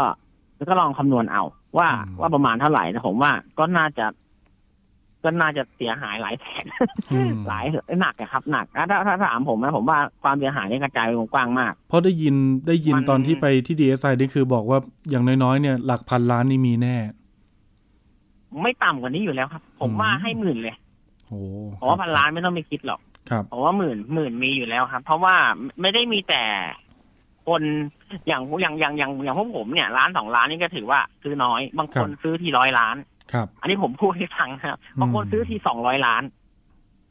[0.68, 1.42] ก็ลองคำนวณเอา
[1.78, 4.06] ว่าอืมว่าประมาณเท่าไหร่นะผมว่าก็น่าจะ
[5.24, 6.64] ก็น่าจะเสียหายหลายแสน
[7.12, 7.64] อืมหลาย
[8.00, 12.34] หนักอะครับหนักอะถ้าถ้าถ้าถามผมนะผมว่าความเสียหายเนี่ยกระจายไปวงกว้างมาก เพราะได้ยิน
[12.68, 14.78] ได้ยินมันตอนที่ไปที่ DSI นี่คือบอกว่า
[15.10, 16.96] อย่างน้อยๆเนี่ยหลักพันล้านนี่มีแน่
[18.62, 20.74] ไม่ต่ำกว่านี้อยู่แล้วครับ ผมอืมว่าให้หมื่นเลย
[21.28, 21.40] โอ้
[21.76, 23.00] เพราะว่าพันล้านไม่ต้องไปคิดหรอก
[23.30, 25.34] ครับผมว่าหมื่นหมื่นมีอยู่แล้วครับ เพราะว่า
[25.80, 26.42] ไม่ได้มีแต่
[27.46, 27.62] คน
[28.28, 32.96] อย่างอย่างอย่างอย่างอย่างพวกผมเนี่ย ล้านสองล้านนี่ก็ถือว่าซื้อน้อย บางคนซื้อที่ร้อยล้าน
[33.32, 36.22] ครับ อันนี้ผมพูดให้ฟังนะครับอืมบางคนซื้อที่สองร้อยล้าน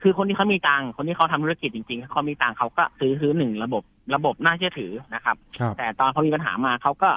[0.01, 3.84] คือคนที่เขามีตังค์คนที่เขาทำธุรกิจจริงๆเขามีตังค์เขาก็ซื้อซื้อหนึ่งระบบ
[4.16, 7.09] ระบบน่าเชื่อถือนะครับครับ แต่ตอนเขามีปัญหามาเขาก็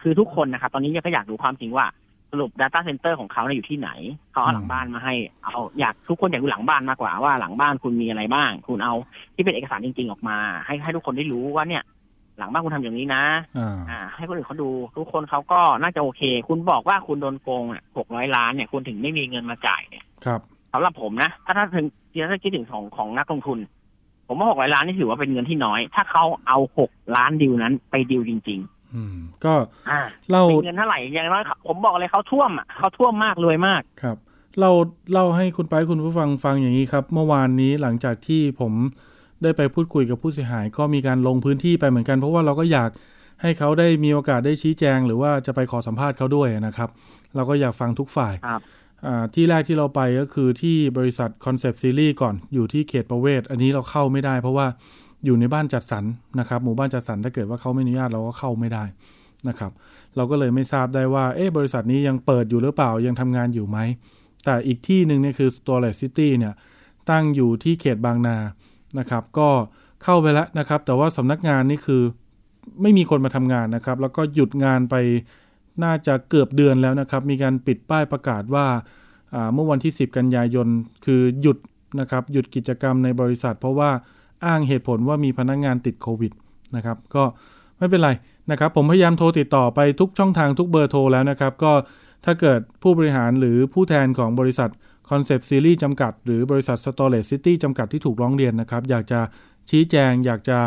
[0.00, 1.86] คือทุกคนนะครับ ตอนนี้ก็อยากรู้ความจริงว่า
[2.30, 3.90] สรุป Data Center ของเขาเนี่ยอยู่ที่ไหน
[4.32, 5.14] เขาเอาหลังบ้านมาให้
[5.44, 8.94] เอาอยากทุกคนอยากดูหลังบ้านมากกว่าว่าหลังบ้านคุณมีอะไรบ้าง คุณเอา
[9.34, 10.36] ที่เป็นเอกสารจริง ๆ ออกมา
[10.66, 11.82] ให้ให้ทุกคนได้รู้ว่าเนี่ย
[12.40, 13.22] หลังบ้านคุณทำอย่างนี้นะ
[13.58, 20.40] อ่าอ่า ให้คนอื่นเขาดู ทุกคนเขาก็น่าจะโอเค คุณบอกว่าคุณโดนโกงเนี่ยหกร้อยล้านเนี่ยคุณถึงไม่มีเงินมาจ่ายเนี่ย ครับ
[20.72, 21.86] สำหรับผมนะ ถ้าถ้าถึง
[22.30, 23.58] ถ้าคิดถึงของของนักลงทุน
[24.26, 28.60] ผมว่าหกร้อยล้านนี่ถือว่าเป็นเงินที่น้อย ถ้าเขาเอาหกล้านดิวนั้นไปดิวจริง
[28.96, 34.16] อืม ก็ๆอ่าเล่าเป็นเงินเท่าไหร่อย่างน้อยผมบอกเลยเขาท่วมอะเขาท่วมมากรวยมากครับ
[34.60, 34.70] เรา
[35.12, 38.72] เล่าให้คุณไปคุณผู้ฟังฟังอย่างนี้ครับ เมื่อวานนี้หลังจากที่ผม
[39.42, 42.90] ได้ไปพูดคุยกับผู้เสียหาย ก็มีการลงพื้นที่ไปเหมือนกัน เพราะว่าเราก็อยาก
[43.42, 46.88] ให้เขาได้มีโอกาสได้ชี้แจง หรือว่าจะไปขอสัมภาษณ์เขาด้วยนะครับ
[47.34, 48.60] เราก็อยากฟังทุกฝ่ายครับ
[49.06, 54.66] อ่าที่แรกที่เราไปก็คือที่บริษัท Concept Series ก่อนอยู่ที่เขตประเวศ อันนี้เราเข้าไม่ได้ เพราะว่า
[55.24, 56.04] อยู่ในบ้านจัดสรร
[56.40, 58.84] นะครับหมู่บ้านจัดสรรถ้าเกิดว่าเขาไม่อนุญาตเราก็เข้าไม่ได้
[59.48, 59.72] นะครับ
[60.16, 63.78] เราก็เลยไม่ทราบได้ว่าเอ๊ะบริษัทนี้ยังเปิดอยู่หรือเปล่ายังทำงานอยู่ไหม
[64.44, 66.54] แต่อีกที่หนึ่งเนี่ยคือ Storage City เนี่ย
[67.10, 68.36] ตั้งอยู่ที่เขตบางนา
[68.98, 69.48] นะครับ ก็
[70.04, 72.02] เข้าไปแล้วนะครับ แต่ว่าสำนักงานนี่คือ
[72.82, 74.94] ไม่มีคนมาทำงานนะครับ แล้วก็หยุดงานไป
[75.84, 78.66] น่าจะเกือบเดือนแล้วนะครับ มีการปิดป้ายประกาศว่า
[79.54, 80.68] เมื่อวันที่ 10 กันยายน
[81.04, 81.58] คือหยุด
[82.00, 83.90] นะครับหยุดกิจกรรมในบริษัท เพราะว่า
[84.44, 86.32] อ้างเหตุผลว่ามีพนักงานติดโควิด
[86.76, 87.24] นะครับ ก็
[87.78, 88.10] ไม่เป็นไร
[88.50, 91.72] นะครับ ผมพยายามโทรติดต่อไปทุกช่องทางทุกเบอร์โทรแล้วนะครับ ก็
[92.24, 94.70] ถ้าเกิดผู้บริหารหรือผู้แทนของบริษัท
[95.10, 99.20] Concept Series จำกัด หรือบริษัท Storage City จำกัดที่ถูกร้องเรียนนะครับ อยากจะ
[99.70, 100.58] ชี้แจง อยากจะ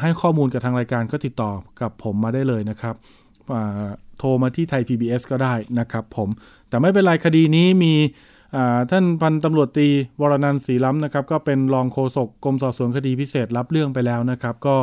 [0.00, 2.94] ให้ข้อมูลกับทางรายการก็ติดต่อกับผมมาได้เลยนะครับ
[4.18, 6.28] โทรมาที่ไทย PBS ก็ได้นะครับผม
[6.68, 7.94] แต่ไม่เป็นไรคดีนี้มี
[8.90, 9.88] ท่านพันตำรวจตรี
[10.20, 14.76] วรนันท์ศรีล้ำนะครับ ก็เป็นรองโฆษกกรมสอบสวนคดีพิเศษรับเรื่องไปแล้วนะครับ ก็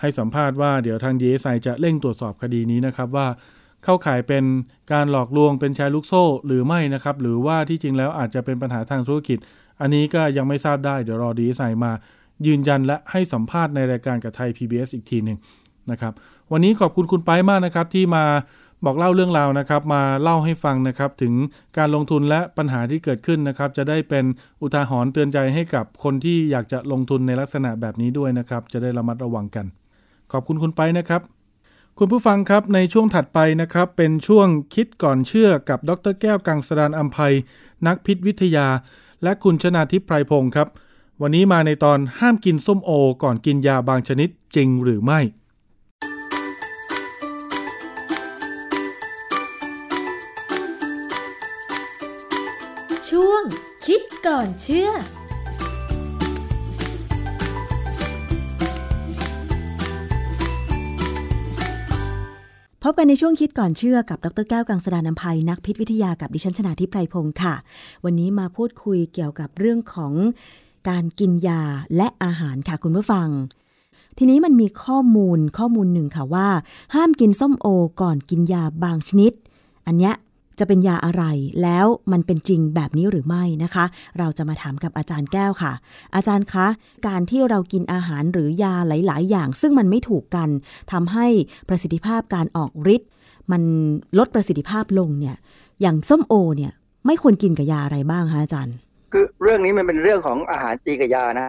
[0.00, 3.26] ให้สัมภาษณ์ว่าเดี๋ยวทาง DSI จะเร่งตรวจสอบคดีนี้นะครับว่า
[3.84, 4.44] เข้าข่ายเป็น
[4.92, 9.38] การหลอกลวงเป็นแชร์ลูกโซ่หรือไม่นะครับ หรือว่าที่จริงแล้วอาจจะเป็นปัญหาทางธุรกิจ
[9.80, 11.92] อันนี้ก็ยังไม่ทราบได้เดี๋ยวรอ DSI มา
[12.46, 15.38] ยืนยันและให้สัมภาษณ์ในรายการกับไทย PBS อีกทีหนึ่ง
[15.90, 16.12] นะครับ
[16.52, 18.24] วันนี้ขอบคุณคุณไปมากนะครับที่มา
[18.84, 21.32] บอกเล่าเรื่องราวนะครับ มาเล่าให้ฟังนะครับ ถึง
[21.78, 24.24] การลงทุนและปัญหาที่เกิดขึ้นนะครับ จะได้เป็น
[24.62, 29.66] อุทาหรณ์เตือนใจให้กับคนที่อยากจะลงทุนในลักษณะแบบนี้ด้วยนะครับ จะได้ระมัดระวังกัน
[30.32, 31.20] ขอบคุณคุณไปนะครับ
[31.98, 37.34] คุณผู้ฟังครับในช่วงถัดไปนะครับ เป็นช่วงคิดก่อนเชื่อกับดรแก้วกังสดานอัมภัย
[37.86, 38.68] นักพิษวิทยา
[39.22, 40.68] และคุณชนาทิพย์ไพรพงศ์ครับ
[41.22, 42.90] วันนี้มาในตอนห้ามกินส้มโอ
[43.22, 45.20] ก่อนกินยาบางชนิดจริงหรือไม่
[53.08, 53.42] ช่วง
[53.86, 54.90] คิดก่อนเชื่อ
[62.86, 67.54] พบกันในช่วงคิดก่อนเชื่อกับดรแก้วกังสดานนภัยนักพิษวิทยากับดิฉันชนาทิพไพรพงศ์ค่ะ
[68.04, 70.12] วันนี้มาพูดคุยเกี่ยวกับเรื่องของ
[70.88, 71.62] การกินยา
[71.96, 73.28] และอาหารค่ะคุณผู้ฟัง
[74.18, 76.48] ทีนี้มันมีข้อมูลข้อมูลหนึ่งค่ะว่า
[76.94, 77.66] ห้ามกินส้มโอ
[78.00, 79.32] ก่อนกินยาบางชนิด
[79.86, 80.14] อันเนี้ย
[80.58, 81.24] จะเป็นยาอะไร
[81.62, 83.84] แล้วมันเป็นจริงแบบนี้หรือไม่นะคะ
[84.18, 85.72] เราจะมาถามกับอาจารย์แก้วค่ะ
[86.16, 86.66] อาจารย์คะ
[87.06, 90.48] การที่เรากินอาหารหรือยาหลาย ๆ อย่าง ซึ่งมันไม่ถูกกัน
[90.92, 91.26] ทำให้
[91.68, 93.08] ประสิทธิภาพการออกฤทธิ์
[93.52, 93.62] มัน
[94.18, 95.36] ลดประสิทธิภาพลงเนี่ย
[95.80, 96.72] อย่างส้มโอเนี่ย
[97.06, 98.76] ไม่ควรกินกับยาอะไรบ้างคะอาจารย์
[99.12, 101.48] คือเรื่องนี้มันเป็นเรื่องของอาหารจีกับยานะ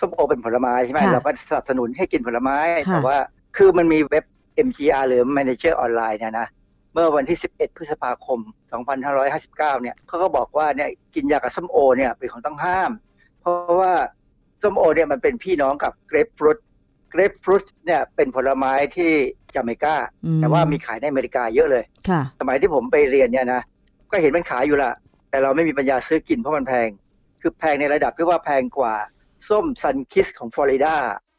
[0.00, 3.16] ส้มโอเป็นผลไม้ใช่ไหมค่ะเราก็สนับสนุนให้กินผลไม้ค่ะแต่ว่า
[3.56, 4.24] คือมันมีเว็บ
[4.66, 6.48] MGR หรือ Manager ออนไลน์เนี่ยนะ
[6.92, 8.40] เมื่อวันที่ 11 พฤษภาคม
[8.96, 12.90] 2559 เนี่ยเขาก็บอกว่าเนี่ยกินยากับส้มโอเนี่ยเป็นของต้องห้าม
[13.40, 13.92] เพราะว่า
[14.62, 16.58] ส้มโอเนี่ยมันเป็นพี่น้องกับเกรปฟรุต
[17.10, 19.12] เกรปฟรุตเนี่ยเป็นผลไม้ที่
[19.54, 23.62] จาเมกาอืมแต่ว่ามีขายในอเมริกาเยอะเลยค่ะสมัยที่ผมไปเรียนเนี่ยนะ
[24.10, 24.92] ก็เห็นมันขายอยู่ละ
[25.30, 26.88] แต่เราไม่มีปัญญาซื้อกินเพราะมันแพง
[27.40, 28.94] คือแพงในระดับที่ว่าแพงกว่า
[29.48, 30.94] ส้ม Sunkist ของฟลอริดา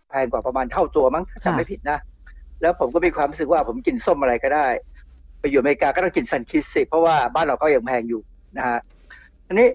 [0.09, 1.99] แพงกว่าประมาณเท่าตัวมั้งถ้าค่ะจำไม่ผิดนะ
[2.61, 4.67] แล้วผมก็มีความรู้สึกว่าผมกินส้มอะไรก็ได้
[5.39, 8.21] ไปอยู่อเมริกาก็ต้องกิน Sunkist สิเพราะว่าบ้านเราก็ยังแพงอยู่
[8.57, 8.79] นะฮะ
[9.47, 9.67] อันนี้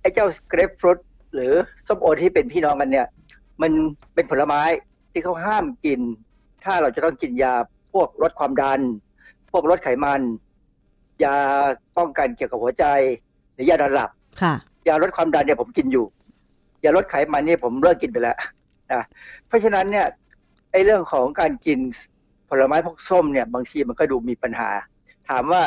[0.00, 0.98] ไอ้เจ้าเกรปฟรุต
[1.34, 1.52] หรือ
[1.86, 3.06] ส้มโอที่เป็นพี่น้องกันเนี่ย
[3.62, 3.72] มัน
[4.14, 4.62] เป็นผลไม้
[5.12, 6.00] ที่เขาห้ามกิน
[6.64, 7.54] ถ้าเราจะต้องกินยา
[7.92, 8.80] พวกลดความดัน
[9.50, 10.20] พวกลดไขมัน
[11.24, 11.34] ยา
[11.96, 12.84] ป้องกันเกี่ยวกับหัวใจ
[13.52, 14.10] หรือยานอนหลับ
[14.42, 14.54] ค่ะ
[14.88, 16.06] ยาลดความดันเนี่ยผมกินอยู่
[16.84, 18.36] ยาลดไขมันเนี่ยผมเลิกกินไปแล้ว
[18.92, 19.04] นะ
[19.46, 20.06] เพราะฉะนั้นเนี่ย
[20.72, 21.78] ไอ้เรื่องของการกิน
[22.48, 24.68] ผลไม้พวกส้มเนี่ย บางทีมันก็ดูมีปัญหา
[25.30, 25.62] ถามว่า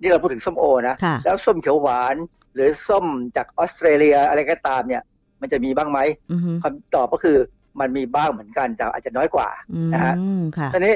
[0.00, 2.16] นี่เราพูดถึงส้มโอนะค่ะแล้วส้มเขียวหวาน
[2.54, 5.02] หรือส้มจากออสเตรเลียอะไรก็ตามเนี่ย
[5.40, 5.98] มันจะมีบ้างไหม
[6.32, 7.36] อือฮึคำตอบก็คือ
[7.80, 10.14] มันมีบ้างเหมือนกันแต่อาจจะน้อยกว่าอืมนะฮะ
[10.58, 10.94] ค่ะทีนี้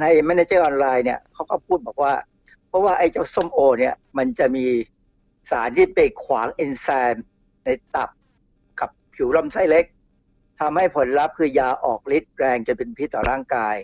[0.00, 2.12] ใน Manager ออนไลน์เนี่ยเขาก็พูดบอกว่า
[2.68, 4.66] เพราะว่าไอ้เจ้าส้มโอ เนี่ย มันจะมี
[5.50, 7.24] สารที่ไปขวางเอนไซม์
[7.64, 8.10] ในตับ
[8.80, 9.84] กับผิวลำไส้เล็ก
[10.60, 13.76] ทำให้ผลลัพธ์คือยาออกฤทธิ์แรงจนเป็นพิษต่อร่างกาย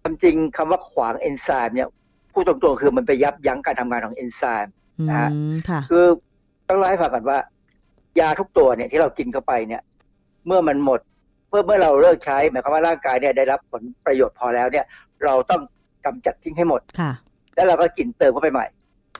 [0.00, 1.88] ความจริงคำว่าขวางเอนไซม์เนี่ย
[2.36, 6.04] พูดตรงๆคือมันไปยับยั้งการทำงานของเอนไซม์อืนะฮะมค่ะคือ
[6.68, 7.38] ต้องเล่าให้ฟังก่อนว่า
[8.20, 9.82] ยาทุกตัวเนี่ยที่เรากินเข้าไปเนี่ย
[10.46, 11.00] เมื่อมันหมด
[11.50, 14.84] เมื่อเมื่อเราเลิกใช้หมายความว่าร่างกายเนี่ยได้รับผลประโยชน์พอแล้วเนี่ย
[15.24, 15.62] เราต้อง
[16.04, 17.12] กำจัดทิ้งให้หมดค่ะ
[17.54, 18.66] แล้วเราก็กินเติมเข้าไปใหม่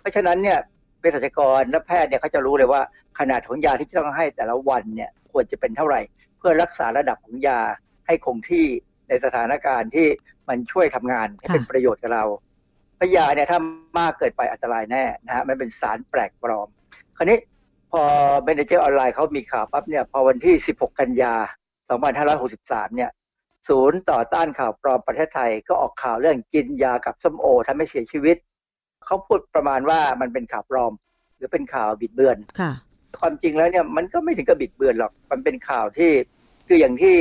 [0.01, 0.59] เพราะฉะนั้นเนี่ย
[1.01, 2.81] เภสัชกรและแพทย์เนี่ยเขาจะรู้เลยว่า
[3.19, 6.01] ขนาดของยาที่จะต้องให้แต่ละวันเนี่ยควรจะเป็นเท่าไหร่
[6.39, 7.61] เพื่อรักษาระดับของยา
[8.07, 8.67] ให้คงที่
[9.09, 10.07] ในสถานการณ์ที่
[10.49, 13.59] มันช่วยทำงานให้ค่ะเป็นประโยชน์กับเราเพราะยาเนี่ยถ้า
[13.99, 16.69] มากเกินไปอันตรายแน่นะฮะมันเป็นสารแปลกปลอม
[17.17, 17.39] คราวนี้
[17.93, 18.03] พอ
[18.45, 21.35] Manager Online เขามีข่าวปั๊บเนี่ยพอวันที่ 16 กันยา
[22.17, 23.11] 2563 เนี่ย
[23.69, 28.37] ศูนย์ต่อต้านข่าวปลอมประเทศไทยก็ออกข่าวเรื่องกินยากับส้มโอทำให้เสียชีวิต
[29.07, 30.93] เขาพูดประมาณว่ามันเป็นข่าวปลอม
[31.37, 32.73] หรือเป็นข่าวบิดเบือนค่ะ
[33.21, 36.11] ความจริงแล้วเนี่ยมันก็ไม่ถึงกับบิดเบือนหรอก มันเป็นข่าวที่
[36.69, 37.17] คืออย่างที่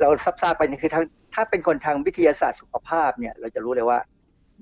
[0.00, 0.08] เรา
[0.42, 3.98] ทราบๆไปเนี่ยคือทางถ้าเป็นคนทางวิทยาศาสตร์สุขภาพเนี่ย เราจะรู้เลยว่า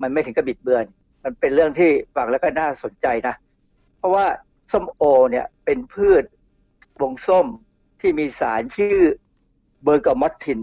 [0.03, 0.85] มันไม่ถึงกับบิดเบือน
[1.23, 3.35] มันเป็นเรื่องที่ฟังแล้วก็น่าสนใจนะ
[3.97, 4.25] เพราะว่า
[4.71, 6.23] ส้มโอเนี่ยเป็นพืช
[7.01, 7.47] วงส้ม
[8.01, 8.97] ที่มีสารชื่อ
[9.83, 10.59] เบอร์กามอตทิน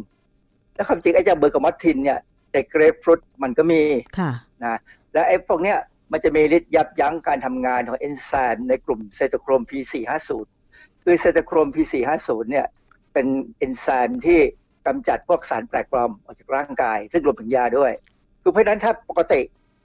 [0.75, 2.19] แล้วความจริงไอ้เจ้าเบอร์กามอตทินเนี่ย
[2.53, 3.83] ในเกรปฟรุตมันก็มี
[4.19, 4.33] ค่ะ
[4.65, 4.79] นะ
[5.13, 5.79] และไอ้พวกเนี้ย
[6.13, 10.31] มันจะมีฤทธิ์ยับยั้งการทำงานของเอนไซม์ในกลุ่มเซโตโครม P450
[11.03, 12.67] คือเซโตโครม P450 เนี่ย
[13.13, 13.27] เป็น
[13.59, 14.41] เอนไซม์ที่
[14.87, 17.93] กำจัดพวกสารแปลกปลอมออกจากร่างกาย ซึ่งรวมถึงยาด้วย
[18.43, 19.41] คือเพราะฉะนั้นถ้าปกติ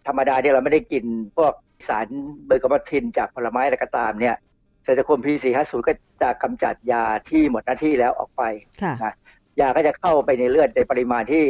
[0.08, 1.04] ธรรมดาเนี่ยเราไม่ได้กิน
[1.38, 1.54] พวก
[1.88, 2.08] สาร
[2.46, 4.36] bergamottin จากผลไม้อะไรก็ตามเนี่ย
[4.84, 5.92] เซโตโครม P450 ก็
[6.22, 8.44] จะกำจัดยาที่หมดหน้าที่แล้วออกไป
[8.82, 9.14] ค่ะนะ
[9.60, 11.44] ยาก็จะเข้าไปในเลือดในปริมาณที่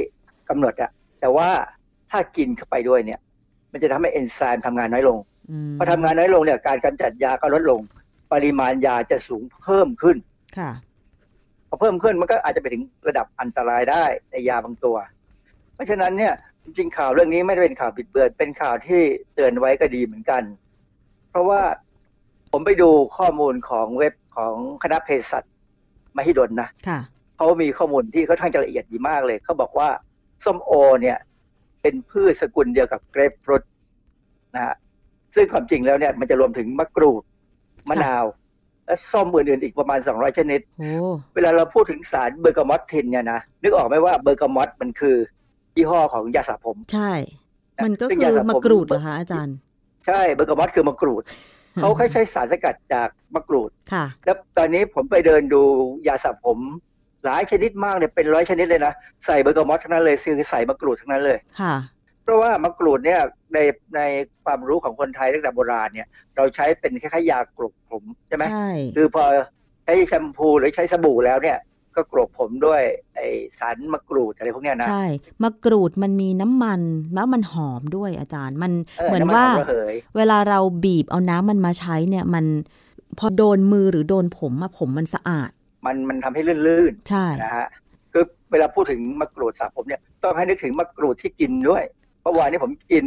[0.50, 1.50] กำหนดอะแต่ว่า
[2.12, 3.20] ถ้ากินเข้าไปด้วยเนี่ย
[3.72, 5.18] มันจะทำให้เอนไซม์ทำงานน้อยลง
[5.50, 7.82] อืมพอทำงานน้อยลงเนี่ย การกำจัดยาก็ลดลง
[8.34, 10.18] ปริมาณยาจะสูงเพิ่มขึ้น
[10.58, 10.72] ค่ะ
[11.68, 14.98] พอเพิ่มขึ้นมันก็อาจจะไปถึงระดับอันตรายได้ในยาบางตัว
[15.74, 16.34] เพราะฉะนั้นเนี่ย
[16.66, 19.02] จริงๆข่าวเรื่องนี้ไม่ได้เป็นข่าวบิดเบือนเป็นข่าวที่
[19.34, 20.44] เตือนไว้ก็ดีเหมือนกัน
[21.30, 21.62] เพราะว่า
[22.52, 24.54] ผมไปดูข้อมูลของเว็บของ
[24.84, 25.44] คณะเภสัช
[26.18, 27.00] มหิดลนะค่ะ
[27.36, 29.90] เขามีข้อมูลที่ค่อนข้างจะละเอียดดีมากเลยเขาบอกว่า
[30.46, 31.18] ส้มโอ เนี่ย
[31.82, 33.64] เป็นพืชสกุลเดียวกับเกรปฟรุต
[34.56, 34.76] นะฮะ
[35.36, 37.24] ซึ่งความจริงแล้วเนี่ยมันจะรวมถึงมะกรูด
[37.90, 38.26] มะนาว
[38.86, 40.92] และส้มอื่นๆอีกประมาณ200ชนิดโอ้
[41.34, 45.18] เวลาเราพูดถึงสารเบอร์กามอตทินเนี่ยนะนึกออกไหมว่าเบอร์กามอตมันคือ
[45.78, 47.12] ยี่ห้อของยาสระผม ใช่
[47.84, 49.56] มันก็ซึ่งคืยาอสระผมมะกรูดเหรอคะอาจารย์
[50.08, 51.24] ใช่เบอร์กามอตคือมะกรูด
[51.76, 55.62] เขาค่อยใช้สารสกัดจากมะกรูดค่ะ แล้วตอนนี้ผมไปเดินดู
[56.08, 56.60] ยาสระผม
[57.26, 58.94] หลายชนิดมากเนี่ยเป็นร้อยชนิดเลยนะ
[59.26, 61.76] ใส่เบอร์กามอตทั้งนั้นเลยคือใส่มะกรูดทั้งนั้นเลยค่ะ
[62.24, 63.22] เพราะว่ามะกรูดเนี่ย
[63.54, 63.60] ใน
[63.96, 64.02] ใน
[64.44, 69.24] ความรู้ของคนไทยตั้งแต่โบราณเนี่ย เราใช้เป็นคล้ายๆยากรบผมใช่ไหมใช่คือพอ
[69.84, 71.58] ใช้แชมพูหรือใช้สบู่แล้วเนี่ย
[71.96, 72.82] ก็กรบผมด้วย
[73.16, 73.20] ไอ
[73.60, 75.06] สารมะกรูดอะไรพวกเนี้ยนะใช่
[75.44, 76.82] มะกรูดมันมีน้ำมัน
[77.14, 82.46] แล้วมันหอมด้วยอาจารย์มันเออเหมือนน้ำมันว่าหอมระเหยเวลาเราบีบเอาน้ำมันมาใช้เนี่ยมัน
[83.20, 85.50] พอโดนมือหรือโดนผมอะผมมันสะอาด
[85.86, 87.68] มันมันทำให้ลื่นใช่ๆนะฮะ
[88.14, 91.84] คือเวลาพูดถึงมะกรูดสระผมเนี่ยต้องให้นึกถึงมะกรูดที่กินด้วย
[92.22, 93.06] เมื่อวานนี้ผมกิน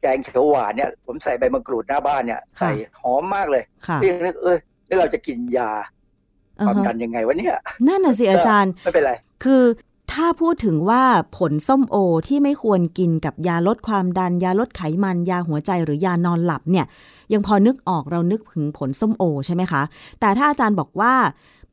[0.00, 5.82] แกงเขียวหวานเนี่ย ผมใส่ใบมะกรูดหน้าบ้านเนี่ยใส่หอมมากเลยค่ะที่นึกเอ้ยแล้วเราจะกินยาอ่า
[6.66, 7.54] ความฮะดันยังไงวะเนี่ย
[7.88, 9.12] นั่นน่ะสิอาจารย์ไม่เป็นไร
[9.44, 9.64] คือ
[10.12, 11.04] ถ้าพูดถึงว่า
[11.38, 11.96] ผลส้มโอ
[12.28, 16.86] ที่ไม่ควรกินกับยาลดความดัน ยาลดไขมัน ยาหัวใจหรือยานอนหลับเนี่ย
[17.32, 19.82] ยังพอนึกออกเรานึกถึงผลส้มโอใช่ไหมคะ
[20.20, 21.14] แต่ถ้าอาจารย์บอกว่า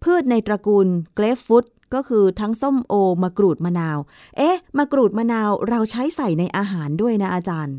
[0.04, 3.98] พืชในตระกูลเกรฟฟุตก็คือทั้งส้มโอมะกรูดมะนาว
[4.38, 7.76] เอ๊ะมะกรูดมะนาวเราใช้ใส่ในอาหารด้วยนะอาจารย์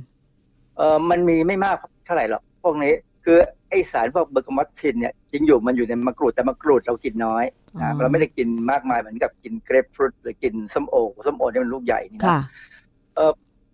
[0.76, 2.92] เออมันมีไม่มากเท่าไหร่หรอกพวกนี้
[3.24, 3.38] คือ
[3.72, 7.44] ไอสารพวกเบอร์กามอตทินเนี่ยจริงอยู่มันอยู่ในมะกรูดแต่มะกรูดเรากินน้อย
[7.80, 10.96] อ๋อนะเราไม่ได้กินมากมายเหมือนกับกินเกรปฟรุตหรือกินส้มโอ
[11.26, 12.40] ส้มโอเนี่ยมันลูกใหญ่นี่นะค่ะ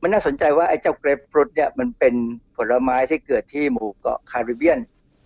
[0.02, 2.14] มันน่าสนใจว่าไอ้เจ้าเกรปฟรุตเนี่ยมันเป็น
[2.56, 4.78] ผลไม้ที่เกิดที่หมู่เกาะคาริเบียน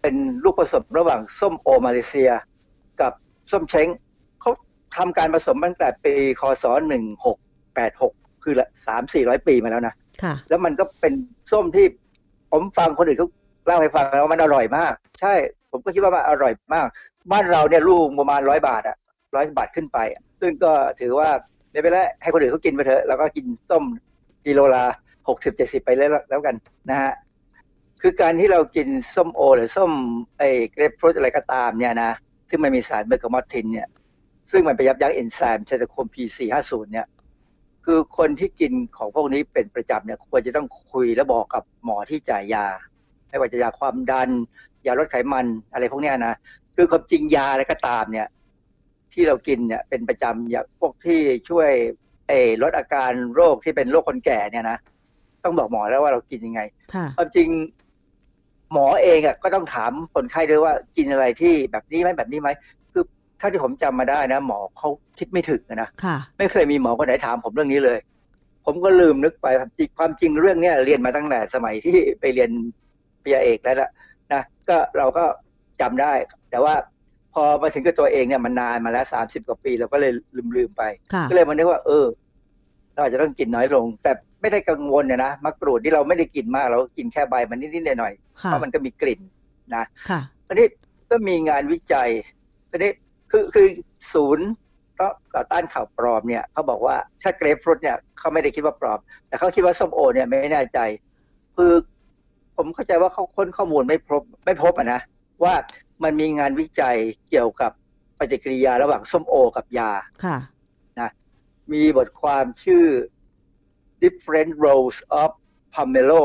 [0.03, 0.15] เป็น
[0.45, 2.31] ลูกผสมระหว่างส้มโอมาเลเซีย
[3.01, 3.13] กับ
[3.51, 3.89] ส้มเช้ง
[4.41, 4.51] เขา
[4.97, 6.65] ทำการผสมตั้งแต่ปีคศ
[7.35, 11.13] 1686 คือละสามสี่ร้อยปีมาแล้วนะค่ะแล้วมันก็เป็น
[11.53, 11.87] ส้มที่
[12.53, 13.29] ผมฟังคนอื่นเขา
[13.67, 15.35] เล่าให้ฟังแล้วมันอร่อยมาก ใช่
[15.71, 16.87] ผมก็คิดว่ามันอร่อยมาก
[17.33, 18.97] บ้านเราเนี่ยลูกประมาณร้อยบาทอะ
[19.37, 19.99] ร้อยบาทขึ้นไป
[20.41, 21.29] ซึ่งก็ถือว่า
[21.71, 23.85] ไม่เป็นไรให้คนอื่นเขากินไปเถอะแล้วก็กินส้ม
[24.47, 24.85] กิโลละ
[25.29, 26.55] หกสิบเจ็ดสิบไปแล้วแล้วกัน
[26.91, 27.13] นะฮะ
[28.03, 29.91] คือการที่เรากินส้มโอ หรือส้ม
[30.39, 30.43] ไอ
[30.73, 32.13] เกรปฟรุตอะไรก็ตามเนี่ยนะ
[32.49, 33.89] ซึ่งมันมีสารเบอร์กามอตทินเนี่ย
[34.51, 37.07] ซึ่งมันไปยับยั้งเอนไซม์ไซโตโครม P450 เนี่ย
[37.85, 42.67] คือคนที่กินของพวกนี้เป็นประจำเนี่ย ควรจะต้องคุยและบอกกับหมอที่จ่ายยา
[43.33, 44.31] ไม่ว่าจะยาความดัน
[44.87, 46.35] ยาลดไขมันอะไรพวกเนี้ยนะ
[46.77, 48.29] คือความจริงยาอะไรก็ตามเนี่ย
[49.13, 51.71] ที่เรากินเนี่ยเป็นประจำอย่างพวกที่ช่วย
[52.29, 54.79] เออลดอาการโรคที่เป็นโรคคนแก่เนี่ยนะ
[55.45, 56.61] ต้องบอกหมอแล้วว่าเรากินยังไง
[56.95, 57.49] ค่ะความจริง
[58.73, 62.49] หมอเองอะก็ต้องถามคนไข้ด้วยว่ากินอะไรที่แบบนี้ไหมแบบนี้ไหม
[62.93, 63.05] คือ
[63.41, 67.99] ถ้าที่ผมจำมาได้นะ หมอเขาคิดไม่ถึงอะนะค่ะไม่เคยมีหมอคนไหนถามผมเรื่องนี้เลย
[68.65, 72.51] ผมก็ลืมนึกไปครับจริงความจริงเรื่องเนี้ยเรียนมาตั้งแต่สมัยที่ไปเรียน
[73.25, 73.91] ปริญญาเอกแล้วละ
[74.33, 75.25] นะก็เราก็
[75.81, 76.13] จำได้
[76.51, 76.75] แต่ว่า
[77.35, 82.07] พอมาถึงกับตัวเองเนี่ยมันนานมาแล้วสามสิบกว่าปีเราก็เลยลืมลืมๆไปค่ะก็เลยมานึกว่า เออ
[82.93, 89.21] เราอาจจะต้องกินน้อยลง แต่ไม่ได้กังวลเนี่ยนะมะกรูดที่เราไม่ได้กินมาก เราก็กินแค่ใบมันนิดๆหน่อยๆค่ะเพราะมันก็มีกลิ่น
[89.77, 90.67] นะค่ะอันนี้
[91.11, 92.09] ก็มีงานวิจัย
[92.71, 92.91] อันนี้
[93.31, 93.67] คือคือ
[94.13, 94.47] ศูนย์
[94.99, 98.99] ก็ต่อต้านข่าวปลอมเนี่ยเขาบอกว่าถ้าเกรฟฟรุตเนี่ยเขาไม่ได้คิดว่าปลอม
[99.29, 100.79] แต่เขาคิดว่าส้มโอเนี่ยไม่แน่ใจ
[101.57, 101.73] คือ
[102.57, 105.01] ผมเข้าใจว่าเขาค้นข้อมูลไม่พบไม่พบอะนะ
[105.45, 105.55] ว่า
[106.03, 106.97] มันมีงานวิจัย
[107.29, 107.73] เกี่ยวกับ
[108.19, 109.91] ปฏิกิริยาระหว่างส้มโอกับยา
[110.25, 110.39] ค่ะ
[111.73, 112.85] มีบทความชื่อ
[114.03, 115.31] different roles of
[115.75, 116.23] pomelo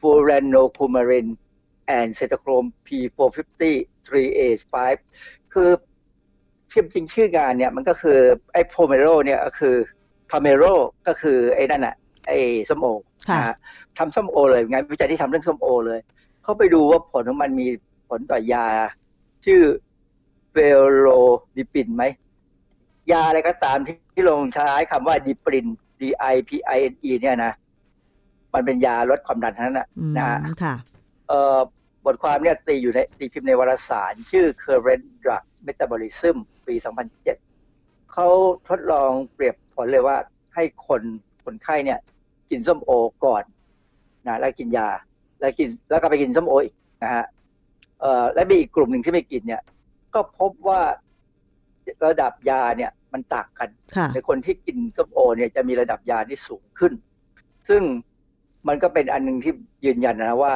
[0.00, 1.28] furanocumarin
[1.98, 3.62] and cytochrome P450
[4.08, 4.74] 3A5
[5.52, 5.70] คือ
[6.72, 8.18] ชื่อจริงชื่องานเนี่ยมันก็คือ
[8.52, 9.76] ไอ้ pomelo เนี่ยก็คือ
[10.30, 10.74] pomelo
[11.06, 11.94] ก็คือไอ้นั่นอะ
[12.30, 12.88] ไอ้ส้มโอ
[13.28, 13.56] ค่ะนะฮะ
[13.98, 16.00] ทำส้มโอเลยงานวิจัยที่ทำเรื่องส้มโอเลย
[16.42, 17.66] เขาไปดูว่าผลของมันมี
[18.08, 18.66] ผลต่อยา
[19.44, 19.62] ชื่อ
[20.50, 20.56] เฟ
[20.96, 21.06] โร
[21.56, 22.04] ดิปินไหม
[23.12, 25.66] ยาอะไรก็ตามที่ที่ลงใช้คำว่าดิปริน
[26.00, 26.02] D
[26.32, 27.52] I P I N E เนี่ยนะ
[28.54, 30.74] มันเป็นยาลดความดันทั้งนั้นนะอืมนะฮะค่ะ
[31.28, 31.58] เอ่อ
[32.04, 36.74] บทความเนี่ยตีอยู่ในตีพิมพ์ในวารสาร ชื่อ Current Drug Metabolism ปี
[37.40, 38.28] 2007เขา
[38.68, 40.16] ทดลองเปรียบผลเลยว่า
[40.54, 41.02] ให้คน
[41.44, 41.98] คนไข้เนี่ย
[42.50, 42.90] กินส้มโอ
[43.24, 43.44] ก่อน
[44.26, 44.88] นะแล้วกินยา
[45.40, 47.24] แล้วกินแล้วก็ไปกินส้มโออีกนะฮะ
[48.00, 49.62] เอ่อและมีอีกกลุ่มหนึ่งที่ไม่กินเนี่ย
[50.14, 50.80] ก็พบว่า
[52.06, 56.92] ระดับยาเนี่ยมันต่างกันค่ะในคนที่กินส้มโอเนี่ยจะมีระดับยาที่สูงขึ้น
[57.68, 57.82] ซึ่ง
[58.68, 59.52] มันก็เป็นอันหนึงที่
[59.84, 60.52] ยืนยันนะว่า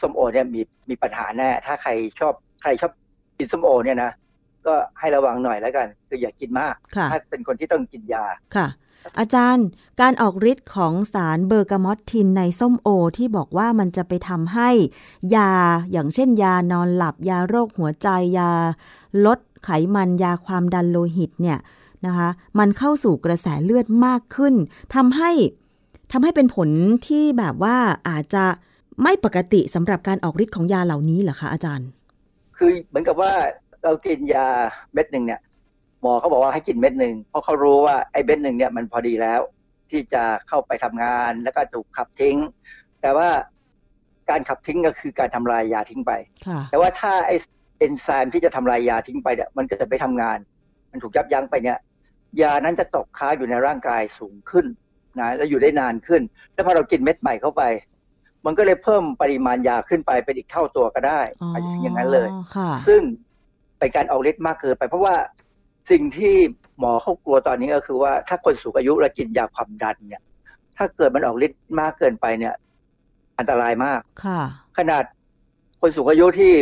[0.00, 0.60] ส้มโอเนี่ยมี
[0.90, 2.92] มีปัญหาแน่ ถ้าใครชอบใครชอบ
[3.38, 4.10] กินส้มโอเนี่ยนะ
[4.66, 8.24] ก็ให้ระวังหน่อยแล้วกัน คืออย่ากินมากค่ะถ้าเป็นคนที่ต้องกินยา
[8.56, 8.66] ค่ะ
[9.18, 9.66] อาจารย์
[10.00, 14.70] การออกฤทธิ์ของสารเบอร์กามอตทินในส้มโอที่บอกว่ามันจะไปทำให้
[15.36, 15.52] ยา
[15.92, 18.50] อย่างเช่นยานอนหลับ ยาโรคหัวใจยา
[19.26, 21.58] ลดไขมันยาความดันโลหิตเนี่ย
[22.06, 22.28] นะคะ
[22.58, 24.54] มันเข้าสู่กระแสเลือดมากขึ้น
[24.94, 25.30] ทำให้
[26.12, 26.68] ทำให้เป็นผล
[27.08, 27.76] ที่แบบว่า
[28.08, 28.44] อาจจะ
[29.02, 31.88] ไม่ปกติสำหรับการออกฤทธิ์ของยาเหล่านี้เหรอคะอาจารย์
[32.56, 33.32] คือเหมือนกับว่า
[33.82, 34.46] เรากินยา
[34.92, 35.40] เม็ดหนึ่งเนี่ย
[36.02, 39.40] หมอเขาบอกว่าให้กินเม็ดหนึ่งเพราะเขารู้ว่าไอ้เม็ดหนึ่งเนี่ยมันพอดีแล้ว
[39.90, 42.36] ที่จะเข้าไปทำงานแล้วก็ถูกขับทิ้ง
[43.00, 43.28] แต่ว่า
[44.30, 46.12] การขับทิ้งก็คือการทำลายยาทิ้งไป
[46.46, 47.32] ค่ะแต่ว่าถ้าไอ
[47.78, 50.38] เอนไซม์ที่จะทำลายยาทิ้งไปเนี่ยมันเกิดไปทำงาน
[50.90, 51.78] มันถูกยับยั้งไปเนี่ย
[52.42, 54.66] ยานั้นจะตกค้างอยู่ในร่างกายสูงขึ้น
[55.20, 56.22] นะแล้วอยู่ได้นานขึ้น
[56.54, 57.62] แล้วพอเรากินเม็ดใหม่เข้าไป
[58.46, 63.00] มันก็เลยเพิ่มปริมาณยาขึ้นไปเป็นอีกเท่าตัวก็ได้อ๋ออาจจะอย่างนั้นเลยค่ะซึ่ง
[63.78, 65.14] เป็นการออกฤทธิ์มากเกินไปเพราะว่า
[65.90, 66.34] สิ่งที่
[66.78, 70.22] หมอเขากลัวตอนนี้ก็คือว่าถ้าคนสูงอายุแล้วกินยาความดันเนี่ย
[70.76, 72.54] ถ้าเกิดมันออกฤทธิ์มากเกินไปเนี่ย
[73.38, 74.40] อันตรายมากค่ะ
[74.78, 75.04] ขนาด
[75.80, 76.52] คนสูงอายุที่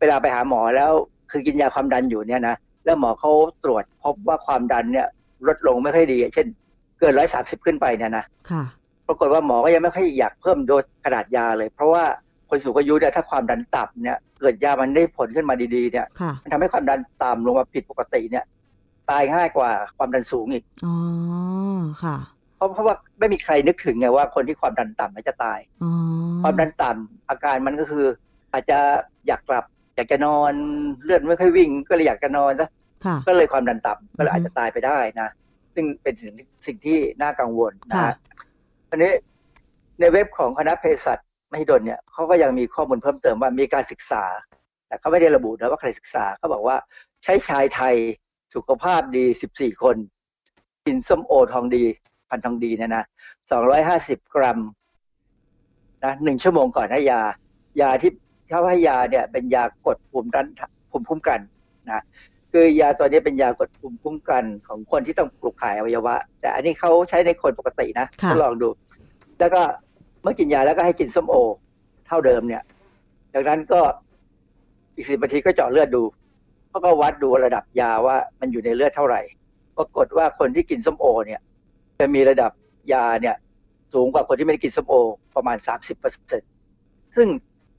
[0.00, 0.92] เวลาไปหาหมอแล้ว
[1.30, 3.30] คือกินยาความดันอยู่เนี่ยนะแล้วหมอเขา
[3.64, 5.06] ตรวจพบว่าความดันเนี่ย
[5.46, 6.46] ลดลงไม่ค่อยดี เช่น
[6.98, 8.62] เกินร้อยสามสิบขึ้นไปเนี่ยนะค่ะ
[9.06, 12.04] ปรากฏว่าหมอก็ยังไม่ค่อยอยากเพิ่มโดสขนาดยาเลย เพราะว่า
[12.48, 18.44] คนสูงอายุเนี่ยถ้าความดันต่ำเนี่ย เกิดยามันได้ผลขึ้นมาดีๆเนี่ยค่ะมันทำให้ความดันต่ำลงมาผิดปกติเนี่ย
[19.10, 20.94] ตายง่ายกว่าความดันสูงอีก อ๋อ
[22.02, 22.16] ค่ะ
[22.56, 25.92] เพราะเพราะว่าไม่มีใครนึกถึงไงว่าคนที่ความดันต่ำมันจะตายอ๋อ
[26.42, 28.06] ความดันต่ำอาการมันก็คือ
[28.52, 28.78] อาจจะ
[29.26, 29.64] อยากกลับ
[29.96, 30.52] อยากจะนอน
[31.04, 32.68] เลือดไม่ค่อยวิ่ง ก็เลยอยากจะนอนซะ
[33.04, 35.28] ค่ะก็เลยความดันต่ำก็เลยอือฮึอาจจะตายไปได้นะ
[35.74, 36.34] ซึ่งเป็นสิ่ง
[36.66, 38.14] สิ่งที่น่ากังวลนะค่ะฮะ
[38.90, 39.12] อันนี้
[40.00, 41.18] ในเว็บของคณะเภสัช
[41.52, 44.24] มหิดลเนี่ยเขาก็ยังมีข้อมูลเพิ่มเติมว่ามีการศึกษา
[44.86, 46.76] แต่เขาไม่ได้ระบุนะว่าใครศึกษาเขาบอกว่า
[47.24, 47.94] ใช้ชายไทย
[48.56, 49.96] สุขภาพดี 14 คน
[50.86, 51.84] กินส้มโอทองดี
[52.28, 53.04] พันธุ์ทองดีเนี่ยนะ
[53.68, 54.58] 250 กรัม
[56.04, 57.20] นะหนึ่งชั่วโมงก่อนให้ยา
[57.80, 58.12] ยาที่
[58.48, 60.46] เขาให้ยาเนี่ย เป็นยากดภูมิต้าน
[60.90, 61.40] ภูมิคุ้มกัน
[61.86, 62.02] นะ
[62.52, 68.68] คือยาตัวนี้เป็นยากดภูมิคุ้มกันของคนที่ต้องปลูกถ่ายอวัยวะ แต่อันนี้เขาใช้ในคนปกตินะค่ะทดลองดู
[69.38, 69.62] แล้วก็
[70.22, 71.34] เมื่อกินยาแล้วก็ให้กินส้มโอ
[72.06, 72.62] เท่าเดิมเนี่ย
[73.34, 73.80] จากนั้นก็
[74.94, 76.02] อีกสิบนาทีก็เจาะเลือดดู
[76.76, 79.20] เขาก็วัดดูระดับยาว่ามันอยู่ในเลือดเท่าไหร่
[79.76, 81.40] ปรากฏว่าคนที่กินส้มโอเนี่ย
[82.00, 82.52] จะมีระดับ
[82.92, 83.36] ยาเนี่ย
[83.92, 84.94] สูงกว่าคนที่ไม่ได้กินส้มโอ
[85.36, 86.42] ประมาณสามสิบเปอร์เซ็น
[87.16, 87.28] ซึ่ง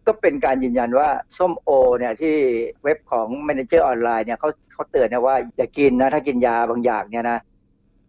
[0.07, 1.69] ก็เป็นการยืนยันว่าส้มโอ
[1.99, 2.35] เนี่ยที่
[2.83, 7.39] เว็บของ Manager ออนไลน์เนี่ยเขาเขาเตือนนะว่าอย่ากินนะถ้ากินยาบางอย่างเนี่ยนะ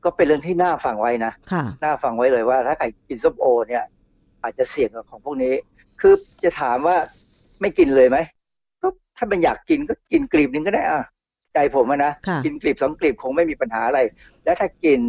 [0.05, 3.85] ก็เป็นเรื่องที่น่าฟังไว้นะค่ะน่าฟังไว้เลยว่าถ้าใครกินส้มโอเนี่ย
[4.43, 5.55] อาจจะเสี่ยงกับของพวกนี้
[6.01, 6.15] คือ
[6.45, 6.97] จะถามว่า
[7.61, 8.38] ไม่กินเลยไหมก็
[9.19, 11.05] ถ้ามันอยากกินก็กินกลีบหนึ่งก็ได้อะ
[11.55, 14.01] ใจผมอะนะค่ะกินกลีบสองกลีบคงไม่มีปัญหาอะไร
[14.45, 15.01] แล้วถ้ากิน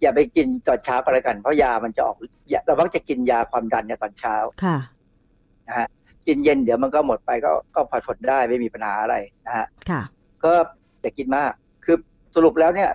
[0.00, 2.16] อย่าไปกินตอนเช้าก็แล้วกันเพราะยามันจะออก
[2.50, 4.76] อย่าเรามักจะกินยาความดันเนี่ยตอนเช้าค่ะ
[5.68, 5.88] นะฮะ
[6.26, 9.16] กินเย็นเดี๋ยวมันก็หมดไปก็ก็พอทนได้ไม่มีปัญหาอะไร
[9.46, 10.02] นะฮะค่ะ
[10.44, 10.52] ก็
[11.02, 11.52] อย่ากินมาก
[11.84, 11.96] คือ
[12.34, 12.90] สรุปแล้วเนี่ย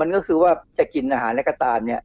[0.00, 2.00] มันก็คือว่าจะกินอาหารอะไรก็ตามเนี่ย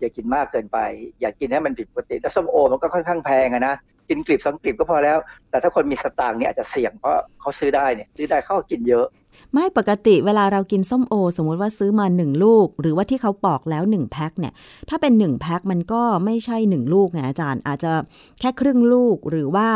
[0.00, 0.78] อย่ากินมากเกินไป
[1.20, 3.74] อย่ากินให้มันผิดปกติแล้วส้มโอมันก็ค่อนข้างแพงอะนะ
[4.12, 5.18] กินกลีบสองกลีบก็พอแล้ว
[5.50, 9.06] แต่ถ้าคนมีสตางค์เนี่ยอาจจะเสี่ยงเพราะเขาซื้อได้เนี่ยซื้อได้เขาก็กินเยอะ
[9.52, 14.52] ไม่ปกติเวลาเรากินส้มโอ สมมุติว่าซื้อมาหนึ่งลูก หรือว่าที่เขาปอกแล้วหนึ่งแพ็คเนี่ย
[14.88, 17.92] ถ้าเป็นหนึ่งแพ็คมันก็ไม่ใช่หนึ่งลูกไงอาจารย์ อาจจะ
[18.40, 19.68] แค่ครึ่งลูกหรือว่า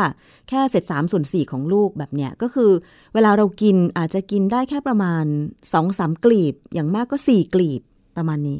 [0.49, 2.71] แค่เศษสามส่วนสี่ของลูกแบบเนี้ยก็คือ
[3.13, 5.25] เวลาเรากินอาจจะกินได้แค่ประมาณ
[5.73, 7.81] สองสามกลีบ อย่างมากก็สี่กลีบ
[8.17, 8.59] ประมาณนี้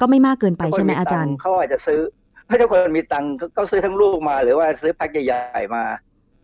[0.00, 2.00] ก็ไม่มากเกินไปใช่ไหมอาจารย์เขาอาจจะซื้อ
[2.48, 5.84] ถ้าทุกคนมีตังค์ก็ซื้อทั้งลูกมา หรือว่าซื้อแพ็คใหญ่ๆมา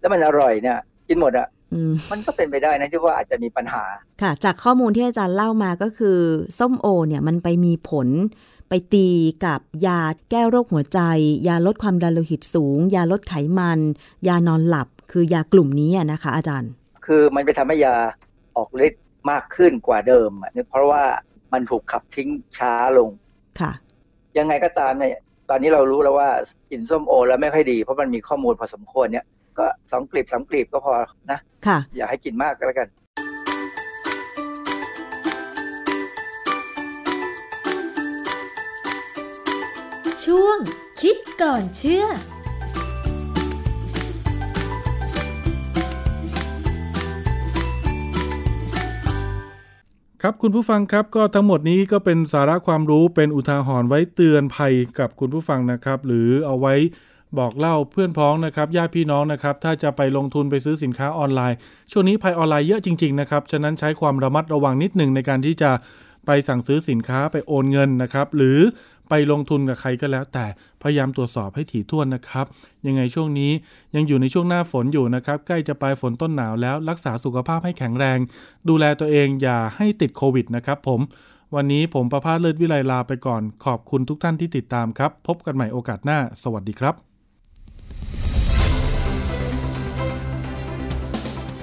[0.01, 0.79] แล้วมันอร่อยเนี่ย
[1.09, 3.85] กินหมดอะอืมมันก็เป็นไปได้นะที่ว่าอาจจะมีปัญหา
[4.23, 6.19] ค่ะ จากข้อมูลที่อาจารย์เล่ามาก็คือ
[6.59, 8.09] ส้มโอเนี่ยมันไปมีผล
[8.69, 9.09] ไปตี
[9.45, 10.01] กับยา
[10.31, 11.01] แก้โรคหัวใจ
[11.49, 13.81] ยาลดความดันโลหิตสูง ยาลดไขมัน
[14.29, 16.71] ยานอนหลับ คือยากลุ่มนี้อะนะคะ อาจารย์
[17.07, 17.95] คือมันไปทำให้ยา
[18.57, 21.03] ออกฤทธิ์มากขึ้นกว่าเดิมอะเนี่ยเพราะว่า
[21.53, 23.11] มันถูกขับทิ้งช้าลง
[23.61, 23.73] ค่ะ
[24.39, 25.21] ยังไงก็ตามเนี่ย
[25.51, 26.29] ตอนนี้เรารู้แล้วว่า
[26.71, 29.25] กินส้มโอแล้วไม่ค่อยดี เพราะมันมีข้อมูลพอสมควรเนี่ย
[29.59, 30.93] ก็สองกลีบสามกลีบก็พอ
[31.31, 32.89] นะค่ะ อย่าให้กินมากก็แล้วกัน
[40.25, 40.59] ช่วง
[41.01, 42.05] คิดก่อนเชื่อ
[50.27, 56.75] ครับคุณผู้ฟังครับก็ทั้งหมดนี้ก็เป็นสาระความรู้เป็นอุทาหรณ์ไว้เตือนภัยกับคุณผู้ฟังนะครับ หรือเอาไว้
[57.39, 61.57] บอกเล่าเพื่อนพ้องนะครับญาติพี่น้องนะครับ ถ้าจะไปลงทุนไปซื้อสินค้าออนไลน์
[61.91, 65.71] ช่วงนี้ภัยออนไลน์เยอะจริง ๆ นะครับ ฉะนั้นใช้ความระมัดระวังนิดหนึ่งในการที่จะ
[66.27, 68.59] ไปสั่งซื้อสินค้าไปโอนเงินนะครับ หรือ
[69.09, 70.47] ไปลงทุนกับใครก็แล้ว แต่
[70.83, 72.47] พยายามตรวจสอบให้ถี่ถ้วนนะครับ
[72.87, 73.53] ยังไงช่วงนี้
[73.95, 78.19] ยังอยู่ในช่วงหน้าฝนอยู่นะครับ ใกล้จะปลายฝนต้นหนาวแล้ว รักษาสุขภาพให้แข็งแรง
[78.69, 81.01] ดูแลตัวเองอย่าให้ติดโควิดนะครับผม
[81.55, 86.95] วันนี้ผมประพาสเลิศวิไลลาไปก่อน ขอบคุณทุกท่านที่ติดตามครับ พบกันใหม่โอกาสหน้า สวัสดีครับ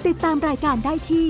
[0.07, 1.29] ติดตามรายการได้ที่